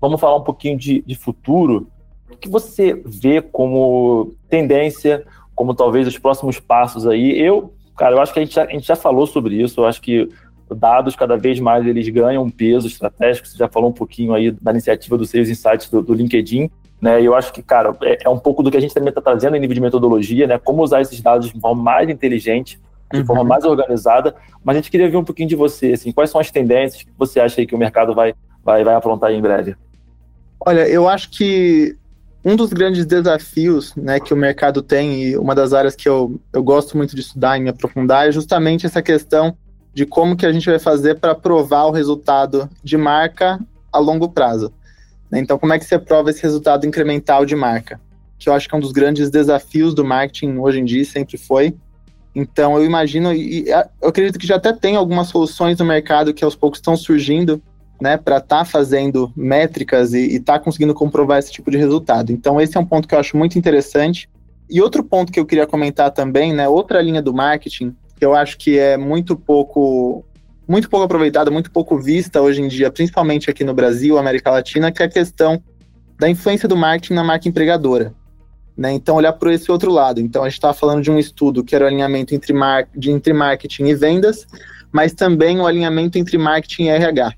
[0.00, 1.88] vamos falar um pouquinho de, de futuro.
[2.30, 7.36] O que você vê como tendência, como talvez os próximos passos aí?
[7.36, 9.86] Eu, cara, eu acho que a gente já, a gente já falou sobre isso, eu
[9.86, 10.28] acho que
[10.74, 13.48] dados cada vez mais eles ganham um peso estratégico.
[13.48, 16.70] Você já falou um pouquinho aí da iniciativa dos Sales Insights do, do LinkedIn.
[17.00, 19.22] Né, eu acho que, cara, é, é um pouco do que a gente também está
[19.22, 20.58] trazendo em nível de metodologia, né?
[20.58, 22.78] Como usar esses dados de forma mais inteligente,
[23.10, 23.24] de uhum.
[23.26, 24.34] forma mais organizada.
[24.62, 27.10] Mas a gente queria ver um pouquinho de você, assim, quais são as tendências que
[27.18, 29.76] você acha que o mercado vai, vai, vai aprontar em breve?
[30.60, 31.96] Olha, eu acho que
[32.44, 36.40] um dos grandes desafios né, que o mercado tem, e uma das áreas que eu,
[36.52, 39.56] eu gosto muito de estudar e me aprofundar, é justamente essa questão
[39.92, 43.58] de como que a gente vai fazer para provar o resultado de marca
[43.92, 44.72] a longo prazo.
[45.30, 45.40] Né?
[45.40, 48.00] Então, como é que você prova esse resultado incremental de marca?
[48.38, 51.36] Que eu acho que é um dos grandes desafios do marketing hoje em dia, sempre
[51.36, 51.74] foi.
[52.34, 53.68] Então, eu imagino, e
[54.00, 57.60] eu acredito que já até tem algumas soluções no mercado que aos poucos estão surgindo,
[58.00, 62.32] né, para estar tá fazendo métricas e estar tá conseguindo comprovar esse tipo de resultado.
[62.32, 64.28] Então, esse é um ponto que eu acho muito interessante.
[64.70, 68.34] E outro ponto que eu queria comentar também, né, outra linha do marketing que eu
[68.34, 70.22] acho que é muito pouco
[70.68, 74.92] muito pouco aproveitada, muito pouco vista hoje em dia, principalmente aqui no Brasil, América Latina,
[74.92, 75.60] que é a questão
[76.16, 78.14] da influência do marketing na marca empregadora.
[78.76, 78.92] Né?
[78.92, 80.20] Então, olhar por esse outro lado.
[80.20, 83.10] Então, a gente estava falando de um estudo que era o alinhamento entre, mar de,
[83.10, 84.46] entre marketing e vendas,
[84.92, 87.32] mas também o alinhamento entre marketing e RH.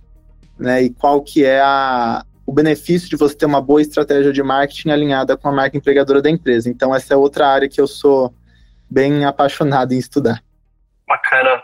[0.58, 0.82] Né?
[0.82, 4.90] E qual que é a, o benefício de você ter uma boa estratégia de marketing
[4.90, 6.68] alinhada com a marca empregadora da empresa.
[6.68, 8.34] Então, essa é outra área que eu sou
[8.90, 10.42] bem apaixonado em estudar.
[11.12, 11.62] Bacana.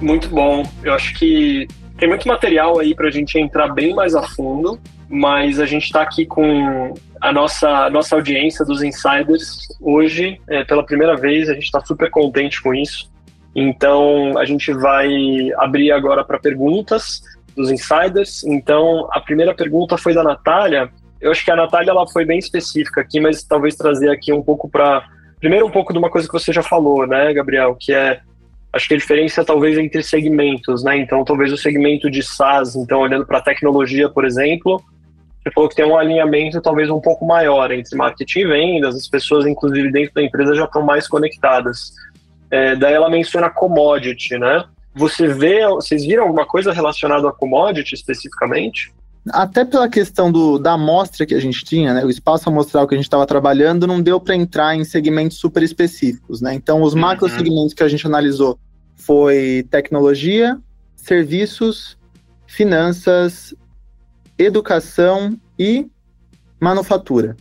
[0.00, 0.62] Muito bom.
[0.82, 4.80] Eu acho que tem muito material aí para a gente entrar bem mais a fundo,
[5.06, 10.64] mas a gente está aqui com a nossa, a nossa audiência dos insiders hoje, é,
[10.64, 13.10] pela primeira vez, a gente está super contente com isso.
[13.54, 15.10] Então, a gente vai
[15.58, 17.20] abrir agora para perguntas
[17.56, 18.44] dos insiders.
[18.44, 20.90] Então, a primeira pergunta foi da Natália.
[21.20, 24.42] Eu acho que a Natália ela foi bem específica aqui, mas talvez trazer aqui um
[24.42, 25.04] pouco para.
[25.38, 28.20] Primeiro, um pouco de uma coisa que você já falou, né, Gabriel, que é.
[28.72, 30.96] Acho que a diferença talvez entre segmentos, né?
[30.96, 34.80] Então, talvez o segmento de SaaS, então, olhando para tecnologia, por exemplo,
[35.42, 39.08] você falou que tem um alinhamento talvez um pouco maior entre marketing e vendas, as
[39.08, 41.92] pessoas, inclusive, dentro da empresa já estão mais conectadas.
[42.50, 44.64] É, daí ela menciona commodity, né?
[44.94, 48.92] Você vê, vocês viram alguma coisa relacionada a commodity especificamente?
[49.28, 52.94] até pela questão do, da amostra que a gente tinha, né, o espaço amostral que
[52.94, 56.40] a gente estava trabalhando, não deu para entrar em segmentos super específicos.
[56.40, 56.54] Né?
[56.54, 57.00] Então, os uhum.
[57.00, 58.58] macro segmentos que a gente analisou
[58.96, 60.58] foi tecnologia,
[60.96, 61.98] serviços,
[62.46, 63.54] finanças,
[64.38, 65.86] educação e
[66.58, 67.36] manufatura.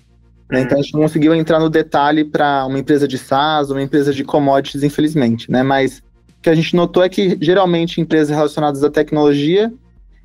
[0.51, 0.61] Né?
[0.61, 4.13] Então, a gente não conseguiu entrar no detalhe para uma empresa de SaaS, uma empresa
[4.13, 5.49] de commodities, infelizmente.
[5.49, 5.63] Né?
[5.63, 6.01] Mas
[6.41, 9.71] que a gente notou é que, geralmente, empresas relacionadas à tecnologia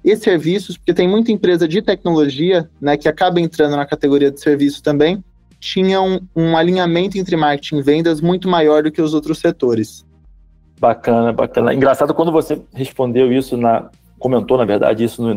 [0.05, 4.41] e serviços, porque tem muita empresa de tecnologia, né, que acaba entrando na categoria de
[4.41, 5.25] serviços também,
[5.59, 10.05] tinham um alinhamento entre marketing e vendas muito maior do que os outros setores.
[10.79, 11.73] Bacana, bacana.
[11.73, 15.35] Engraçado quando você respondeu isso, na, comentou, na verdade, isso no,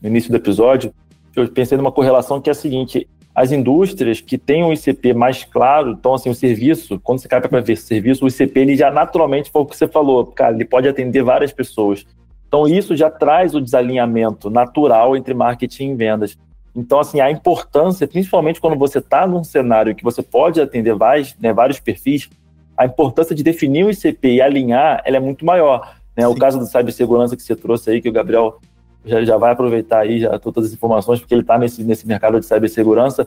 [0.00, 0.94] no início do episódio,
[1.34, 5.44] eu pensei numa correlação que é a seguinte: as indústrias que têm um ICP mais
[5.44, 8.90] claro, então assim, o serviço, quando você cai para ver serviço, o ICP ele já
[8.90, 12.06] naturalmente foi o que você falou, cara, ele pode atender várias pessoas.
[12.48, 16.38] Então, isso já traz o desalinhamento natural entre marketing e vendas.
[16.74, 21.36] Então, assim, a importância, principalmente quando você está num cenário que você pode atender vários,
[21.38, 22.30] né, vários perfis,
[22.74, 25.94] a importância de definir o ICP e alinhar, ela é muito maior.
[26.16, 26.26] Né?
[26.26, 28.58] O caso do cibersegurança que você trouxe aí, que o Gabriel
[29.06, 32.38] já, já vai aproveitar aí já todas as informações, porque ele está nesse, nesse mercado
[32.38, 33.26] de cibersegurança,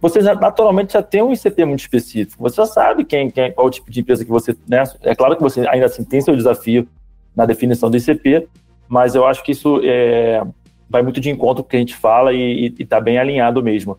[0.00, 2.42] você já, naturalmente já tem um ICP muito específico.
[2.42, 4.56] Você já sabe quem, quem qual o tipo de empresa que você...
[4.66, 4.82] Né?
[5.02, 6.88] É claro que você ainda assim tem seu desafio
[7.36, 8.48] na definição do ICP,
[8.88, 10.42] mas eu acho que isso é,
[10.88, 13.98] vai muito de encontro com o que a gente fala e está bem alinhado mesmo.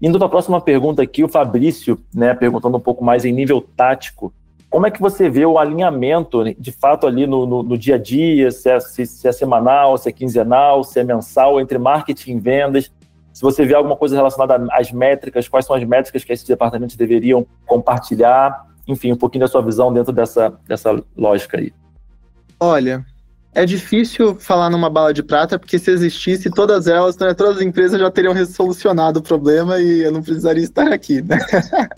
[0.00, 3.64] Indo para a próxima pergunta aqui, o Fabrício, né, perguntando um pouco mais em nível
[3.76, 4.32] tático,
[4.72, 7.98] como é que você vê o alinhamento, de fato, ali no, no, no dia a
[7.98, 12.38] dia, se é, se, se é, semanal, se é quinzenal, se é mensal, entre marketing
[12.38, 12.90] e vendas?
[13.34, 16.96] Se você vê alguma coisa relacionada às métricas, quais são as métricas que esses departamentos
[16.96, 18.66] deveriam compartilhar?
[18.88, 21.70] Enfim, um pouquinho da sua visão dentro dessa, dessa lógica aí.
[22.58, 23.04] Olha,
[23.54, 27.62] é difícil falar numa bala de prata, porque se existisse todas elas, né, todas as
[27.62, 31.36] empresas já teriam resolucionado o problema e eu não precisaria estar aqui, né?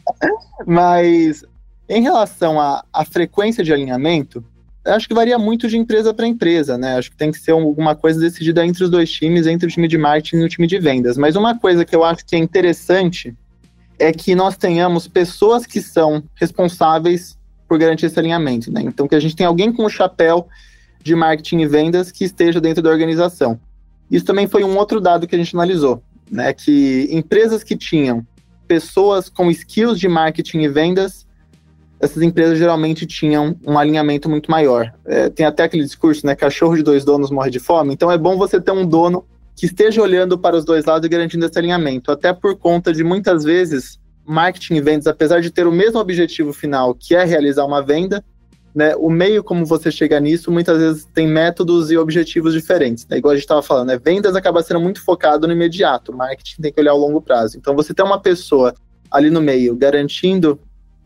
[0.66, 1.44] Mas
[1.88, 4.44] em relação à, à frequência de alinhamento,
[4.84, 6.96] acho que varia muito de empresa para empresa, né?
[6.96, 9.88] Acho que tem que ser alguma coisa decidida entre os dois times, entre o time
[9.88, 11.16] de marketing e o time de vendas.
[11.16, 13.34] Mas uma coisa que eu acho que é interessante
[13.98, 18.82] é que nós tenhamos pessoas que são responsáveis por garantir esse alinhamento, né?
[18.82, 20.48] Então que a gente tem alguém com o chapéu
[21.02, 23.58] de marketing e vendas que esteja dentro da organização.
[24.10, 26.52] Isso também foi um outro dado que a gente analisou, né?
[26.52, 28.26] Que empresas que tinham
[28.66, 31.26] pessoas com skills de marketing e vendas,
[32.04, 34.92] essas empresas geralmente tinham um alinhamento muito maior.
[35.04, 36.34] É, tem até aquele discurso, né?
[36.34, 37.94] Cachorro de dois donos morre de fome.
[37.94, 39.24] Então é bom você ter um dono
[39.56, 43.04] que esteja olhando para os dois lados e garantindo esse alinhamento, até por conta de
[43.04, 47.64] muitas vezes marketing e vendas, apesar de ter o mesmo objetivo final, que é realizar
[47.64, 48.24] uma venda,
[48.74, 53.06] né, o meio como você chega nisso muitas vezes tem métodos e objetivos diferentes.
[53.06, 53.18] Né?
[53.18, 54.00] Igual a gente estava falando, né?
[54.02, 57.56] vendas acaba sendo muito focado no imediato, marketing tem que olhar ao longo prazo.
[57.56, 58.74] Então, você ter uma pessoa
[59.10, 60.58] ali no meio garantindo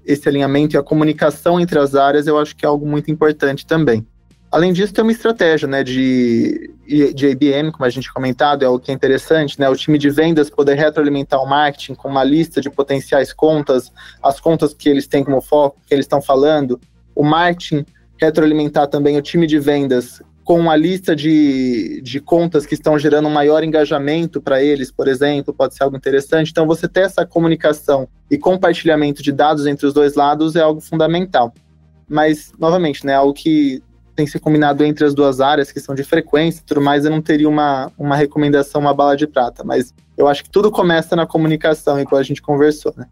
[0.08, 3.66] esse alinhamento e a comunicação entre as áreas, eu acho que é algo muito importante
[3.66, 4.06] também.
[4.50, 6.72] Além disso, tem uma estratégia né, de,
[7.14, 9.68] de IBM, como a gente comentado, é o que é interessante, né?
[9.68, 13.92] O time de vendas poder retroalimentar o marketing com uma lista de potenciais contas,
[14.22, 16.80] as contas que eles têm como foco, que eles estão falando,
[17.14, 17.84] o marketing
[18.18, 23.28] retroalimentar também o time de vendas com a lista de, de contas que estão gerando
[23.28, 26.50] maior engajamento para eles, por exemplo, pode ser algo interessante.
[26.50, 30.80] Então, você ter essa comunicação e compartilhamento de dados entre os dois lados é algo
[30.80, 31.52] fundamental.
[32.08, 33.82] Mas, novamente, né, algo que
[34.16, 37.10] tem que ser combinado entre as duas áreas, questão de frequência e tudo mais, eu
[37.10, 39.62] não teria uma, uma recomendação, uma bala de prata.
[39.62, 43.04] Mas eu acho que tudo começa na comunicação, igual a gente conversou, né?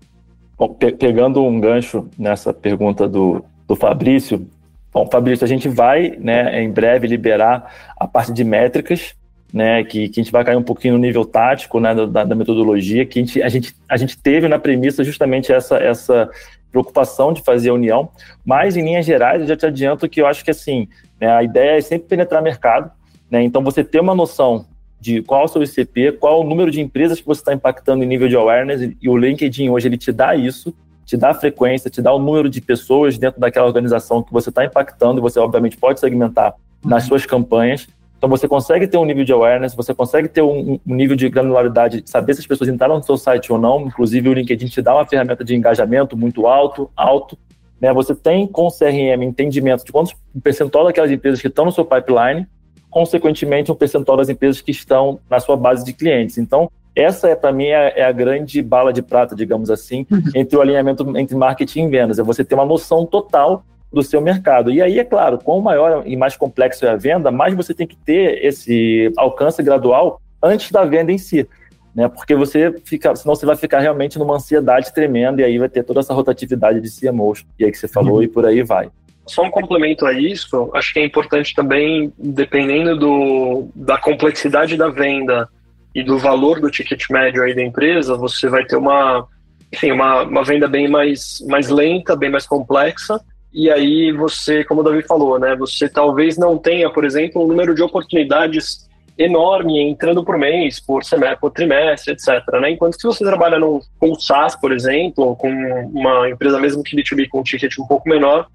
[0.57, 4.49] Bom, pe pegando um gancho nessa pergunta do, do Fabrício.
[4.97, 9.15] Bom, Fabrício, a gente vai, né, em breve liberar a parte de métricas,
[9.53, 12.35] né, que, que a gente vai cair um pouquinho no nível tático, né, da, da
[12.35, 16.31] metodologia, que a gente, a, gente, a gente teve na premissa justamente essa, essa
[16.73, 18.09] preocupação de fazer a união,
[18.43, 20.89] mas em linhas gerais eu já te adianto que eu acho que assim,
[21.21, 22.91] né, a ideia é sempre penetrar mercado,
[23.31, 24.65] né, então você ter uma noção
[24.99, 27.53] de qual é o seu ICP, qual é o número de empresas que você está
[27.53, 30.75] impactando em nível de awareness, e o LinkedIn hoje ele te dá isso,
[31.07, 34.65] te dá frequência, te dá o número de pessoas dentro daquela organização que você está
[34.65, 36.53] impactando, e você obviamente pode segmentar
[36.85, 36.91] uhum.
[36.91, 37.87] nas suas campanhas.
[38.19, 41.29] Então você consegue ter um nível de awareness, você consegue ter um, um, nível de
[41.29, 43.83] granularidade, saber se as pessoas entraram no seu site ou não.
[43.83, 47.39] Inclusive o LinkedIn te dá uma ferramenta de engajamento muito alto, alto.
[47.81, 47.93] Né?
[47.93, 51.85] Você tem com o CRM entendimento de quantos percentual daquelas empresas que estão no seu
[51.85, 52.47] pipeline,
[52.91, 56.39] consequentemente um percentual das empresas que estão na sua base de clientes.
[56.39, 60.23] Então essa, é para mim, é, é, a grande bala de prata, digamos assim, uhum.
[60.35, 62.19] entre o alinhamento entre marketing e vendas.
[62.19, 64.71] É você ter uma noção total do seu mercado.
[64.71, 67.87] E aí, é claro, quanto maior e mais complexo é a venda, mais você tem
[67.87, 71.47] que ter esse alcance gradual antes da venda em si.
[71.95, 75.69] Né, porque você fica, senão você vai ficar realmente numa ansiedade tremenda e aí vai
[75.69, 78.23] ter toda essa rotatividade de CMOs, e aí que você falou, uhum.
[78.23, 78.91] e por aí vai.
[79.27, 84.91] Só um complemento a isso, acho que é importante também, dependendo do, da complexidade da
[84.91, 85.49] venda
[85.97, 89.27] e do valor do ticket médio aí da empresa, você vai ter uma,
[89.73, 93.19] enfim, uma, uma venda bem mais, mais lenta, bem mais complexa,
[93.51, 97.47] e aí você, como o Davi falou, né, você talvez não tenha, por exemplo, um
[97.47, 98.87] número de oportunidades
[99.17, 102.47] enorme entrando por mês, por semestre, por trimestre, etc.
[102.61, 102.73] Né?
[102.73, 105.49] Enquanto que você trabalha num, com SaaS, por exemplo, ou com
[105.95, 108.47] uma empresa mesmo que B2B com um ticket um pouco menor,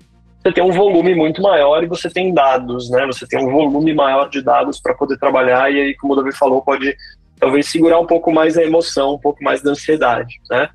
[0.44, 3.08] você tem um volume muito maior e você tem dados, né?
[3.08, 6.32] Você tem um volume maior de dados para poder trabalhar e aí, como o Davi
[6.36, 6.96] falou, pode
[7.42, 10.70] talvez segurar um pouco mais a emoção, um pouco mais da ansiedade, né?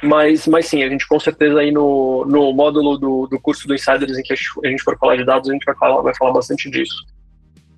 [0.00, 3.74] Mas, mas sim, a gente com certeza aí no, no módulo do, do curso do
[3.74, 6.32] Insiders em que a gente for falar de dados, a gente vai falar, vai falar
[6.32, 6.94] bastante disso.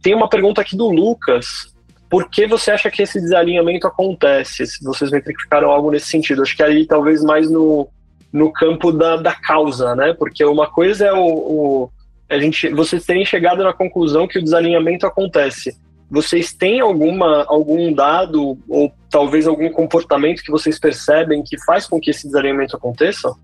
[0.03, 1.75] Tem uma pergunta aqui do Lucas.
[2.11, 4.65] Por que você acha que esse desalinhamento acontece?
[4.83, 6.43] Vocês metrificaram algo nesse sentido.
[6.43, 7.89] Acho que aí talvez mais no,
[8.31, 10.13] no campo da, da causa, né?
[10.13, 11.91] Porque uma coisa é o, o
[12.29, 15.77] a gente, vocês terem chegado na conclusão que o desalinhamento acontece.
[16.11, 22.01] Vocês têm alguma, algum dado ou talvez algum comportamento que vocês percebem que faz com
[22.01, 23.35] que esse desalinhamento aconteça?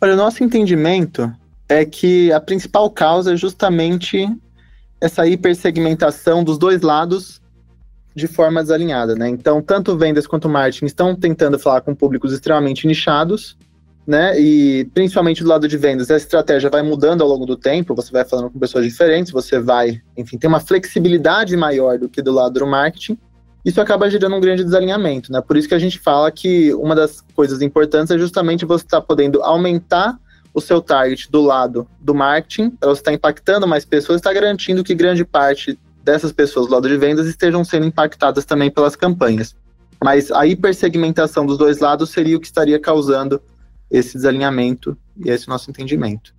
[0.00, 1.32] Olha, o nosso entendimento
[1.68, 4.28] é que a principal causa é justamente
[5.00, 7.40] essa hipersegmentação dos dois lados
[8.14, 9.28] de forma desalinhada, né?
[9.28, 13.56] Então, tanto vendas quanto marketing estão tentando falar com públicos extremamente nichados,
[14.06, 14.38] né?
[14.38, 18.10] E principalmente do lado de vendas, a estratégia vai mudando ao longo do tempo, você
[18.10, 22.32] vai falando com pessoas diferentes, você vai, enfim, tem uma flexibilidade maior do que do
[22.32, 23.16] lado do marketing.
[23.64, 25.40] Isso acaba gerando um grande desalinhamento, né?
[25.40, 29.00] Por isso que a gente fala que uma das coisas importantes é justamente você estar
[29.00, 30.18] tá podendo aumentar
[30.52, 34.32] o seu target do lado do marketing, para você estar tá impactando mais pessoas, está
[34.32, 38.96] garantindo que grande parte dessas pessoas do lado de vendas estejam sendo impactadas também pelas
[38.96, 39.54] campanhas.
[40.02, 43.40] Mas a hipersegmentação dos dois lados seria o que estaria causando
[43.92, 46.34] esse desalinhamento e esse nosso entendimento.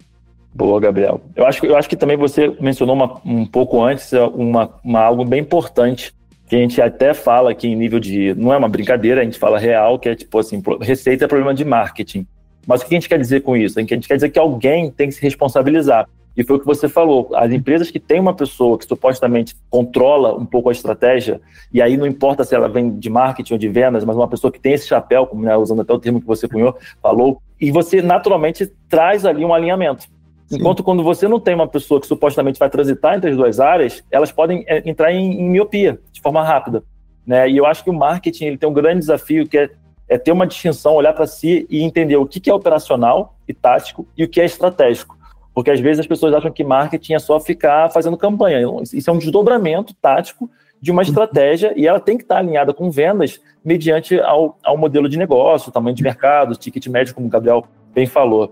[0.54, 1.22] Boa, Gabriel.
[1.36, 5.24] Eu acho, eu acho que também você mencionou uma, um pouco antes uma, uma, algo
[5.24, 6.14] bem importante
[6.48, 8.34] que a gente até fala aqui em nível de.
[8.36, 11.54] Não é uma brincadeira, a gente fala real, que é tipo assim: receita é problema
[11.54, 12.28] de marketing.
[12.66, 13.78] Mas o que a gente quer dizer com isso?
[13.78, 16.08] A gente quer dizer que alguém tem que se responsabilizar.
[16.36, 17.30] E foi o que você falou.
[17.36, 21.40] As empresas que têm uma pessoa que supostamente controla um pouco a estratégia,
[21.72, 24.52] e aí não importa se ela vem de marketing ou de vendas, mas uma pessoa
[24.52, 27.72] que tem esse chapéu, como né, usando até o termo que você cunhou, falou, e
[27.72, 30.04] você naturalmente traz ali um alinhamento.
[30.48, 30.58] Sim.
[30.58, 34.04] Enquanto quando você não tem uma pessoa que supostamente vai transitar entre as duas áreas,
[34.10, 36.84] elas podem é, entrar em, em miopia de forma rápida.
[37.26, 37.50] Né?
[37.50, 39.70] E eu acho que o marketing ele tem um grande desafio que é,
[40.08, 44.06] é ter uma distinção, olhar para si e entender o que, é operacional e tático
[44.18, 45.18] e o que é estratégico.
[45.54, 48.60] Porque às vezes as pessoas acham que marketing é só ficar fazendo campanha.
[48.92, 50.50] Isso é um desdobramento tático
[50.82, 55.08] de uma estratégia e ela tem que estar alinhada com vendas mediante ao, ao modelo
[55.08, 58.52] de negócio, tamanho de mercado, ticket médio, como o Gabriel bem falou.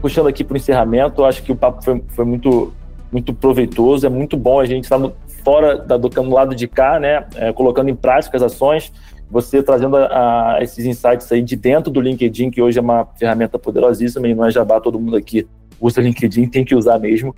[0.00, 2.72] Puxando aqui para o encerramento, acho que o papo foi, foi muito,
[3.12, 5.12] muito proveitoso, é muito bom a gente estar no,
[5.44, 8.92] fora da, do, do lado de cá, né, é, colocando em prática as ações
[9.30, 13.06] você trazendo a, a esses insights aí de dentro do LinkedIn, que hoje é uma
[13.18, 15.46] ferramenta poderosíssima e não é jabá, todo mundo aqui
[15.80, 17.34] usa LinkedIn, tem que usar mesmo.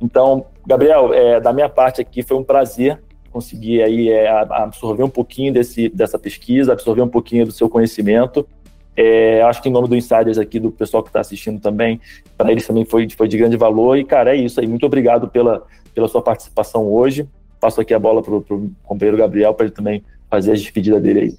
[0.00, 3.00] Então, Gabriel, é, da minha parte aqui foi um prazer
[3.30, 8.46] conseguir aí é, absorver um pouquinho desse, dessa pesquisa, absorver um pouquinho do seu conhecimento.
[8.94, 11.98] É, acho que em nome do Insiders aqui, do pessoal que está assistindo também,
[12.36, 13.96] para eles também foi, foi de grande valor.
[13.96, 14.66] E, cara, é isso aí.
[14.66, 17.26] Muito obrigado pela, pela sua participação hoje.
[17.62, 21.20] Passo aqui a bola para o companheiro Gabriel para ele também fazer a despedida dele
[21.20, 21.34] aí.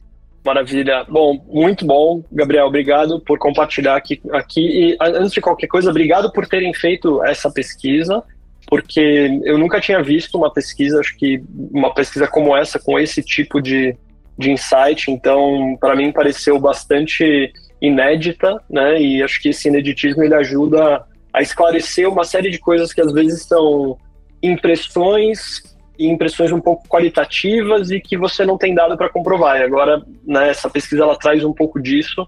[0.46, 1.04] Maravilha.
[1.04, 2.68] Bom, muito bom, Gabriel.
[2.68, 4.22] Obrigado por compartilhar aqui.
[4.32, 4.62] aqui.
[4.62, 8.24] E antes de qualquer coisa, obrigado por terem feito essa pesquisa,
[8.68, 11.44] porque eu nunca tinha visto uma pesquisa, acho que
[11.74, 13.94] uma pesquisa como essa, com esse tipo de,
[14.38, 15.12] de insight.
[15.12, 17.52] Então, para mim, pareceu bastante
[17.82, 18.98] inédita, né?
[19.02, 23.12] E acho que esse ineditismo ele ajuda a esclarecer uma série de coisas que às
[23.12, 23.98] vezes são
[24.42, 29.60] impressões e impressões um pouco qualitativas e que você não tem dado para comprovar.
[29.60, 32.28] E agora, né, essa pesquisa ela traz um pouco disso.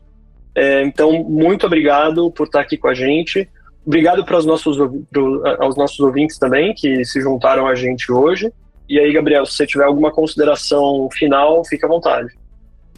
[0.55, 3.49] É, então, muito obrigado por estar aqui com a gente.
[3.85, 4.77] Obrigado para os nossos,
[5.11, 8.51] pro, aos nossos ouvintes também que se juntaram a gente hoje.
[8.87, 12.29] E aí, Gabriel, se você tiver alguma consideração final, fique à vontade.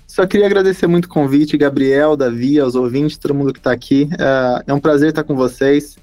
[0.05, 4.09] Só queria agradecer muito o convite, Gabriel, Davi, aos ouvintes, todo mundo que está aqui.
[4.17, 5.97] É, é um prazer estar com vocês.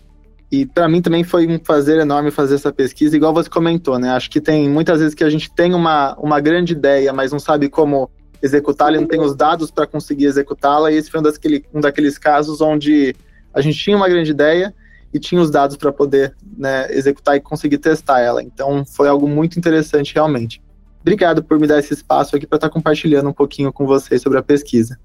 [0.55, 4.11] E para mim também foi um prazer enorme fazer essa pesquisa, igual você comentou, né?
[4.11, 7.41] Acho que tem muitas vezes que a gente tem uma, uma grande ideia, mas não
[7.41, 8.09] sabe como
[8.41, 12.19] executá-la, não tem os dados para conseguir executá-la, e esse foi um, daquele, um daqueles
[12.19, 13.17] casos onde
[13.53, 14.73] a gente tinha uma grande ideia
[15.13, 18.41] e tinha os dados para poder né, executar e conseguir testar ela.
[18.41, 20.63] Então foi algo muito interessante realmente.
[21.01, 24.23] Obrigado por me dar esse espaço aqui para estar tá compartilhando um pouquinho com vocês
[24.23, 24.97] sobre a pesquisa.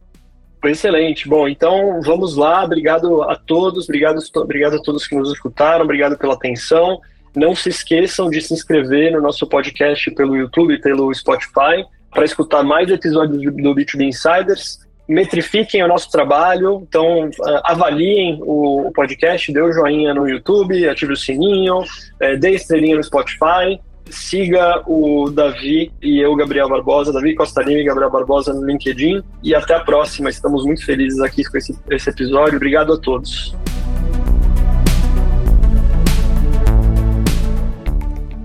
[0.64, 1.28] Excelente.
[1.28, 2.64] Bom, então vamos lá.
[2.64, 6.99] Obrigado a todos, obrigado, obrigado a todos que nos escutaram, obrigado pela atenção.
[7.36, 12.26] Não se esqueçam de se inscrever no nosso podcast pelo YouTube e pelo Spotify para
[12.26, 14.80] escutar mais episódios do B2B Insiders.
[15.07, 20.88] Metrifiquem o nosso trabalho, então ah, avaliem o podcast, dê o um joinha no YouTube,
[20.88, 21.84] ative o sininho,
[22.20, 23.80] é, dê estrelinha no Spotify
[24.10, 29.24] siga o Davi e eu, Gabriel Barbosa, Davi Costa Lima e Gabriel Barbosa no LinkedIn.
[29.43, 30.30] E até a próxima.
[30.30, 32.55] Estamos muito felizes aqui com esse, esse episódio.
[32.55, 33.55] Obrigado a todos.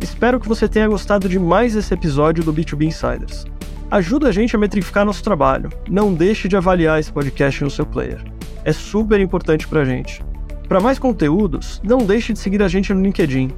[0.01, 3.45] Espero que você tenha gostado de mais esse episódio do B2B Insiders.
[3.91, 5.71] Ajuda a gente a metrificar nosso trabalho.
[5.89, 8.25] Não deixe de avaliar esse podcast no seu player.
[8.65, 10.25] É super importante pra gente.
[10.67, 13.51] Para mais conteúdos, não deixe de seguir a gente no LinkedIn.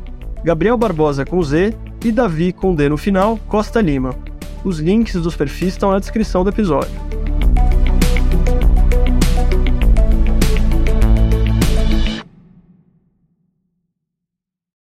[0.46, 1.74] Gabriel Barbosa com Z
[2.04, 4.14] e Davi com D no final, Costa Lima.
[4.64, 6.92] Os links dos perfis estão na descrição do episódio.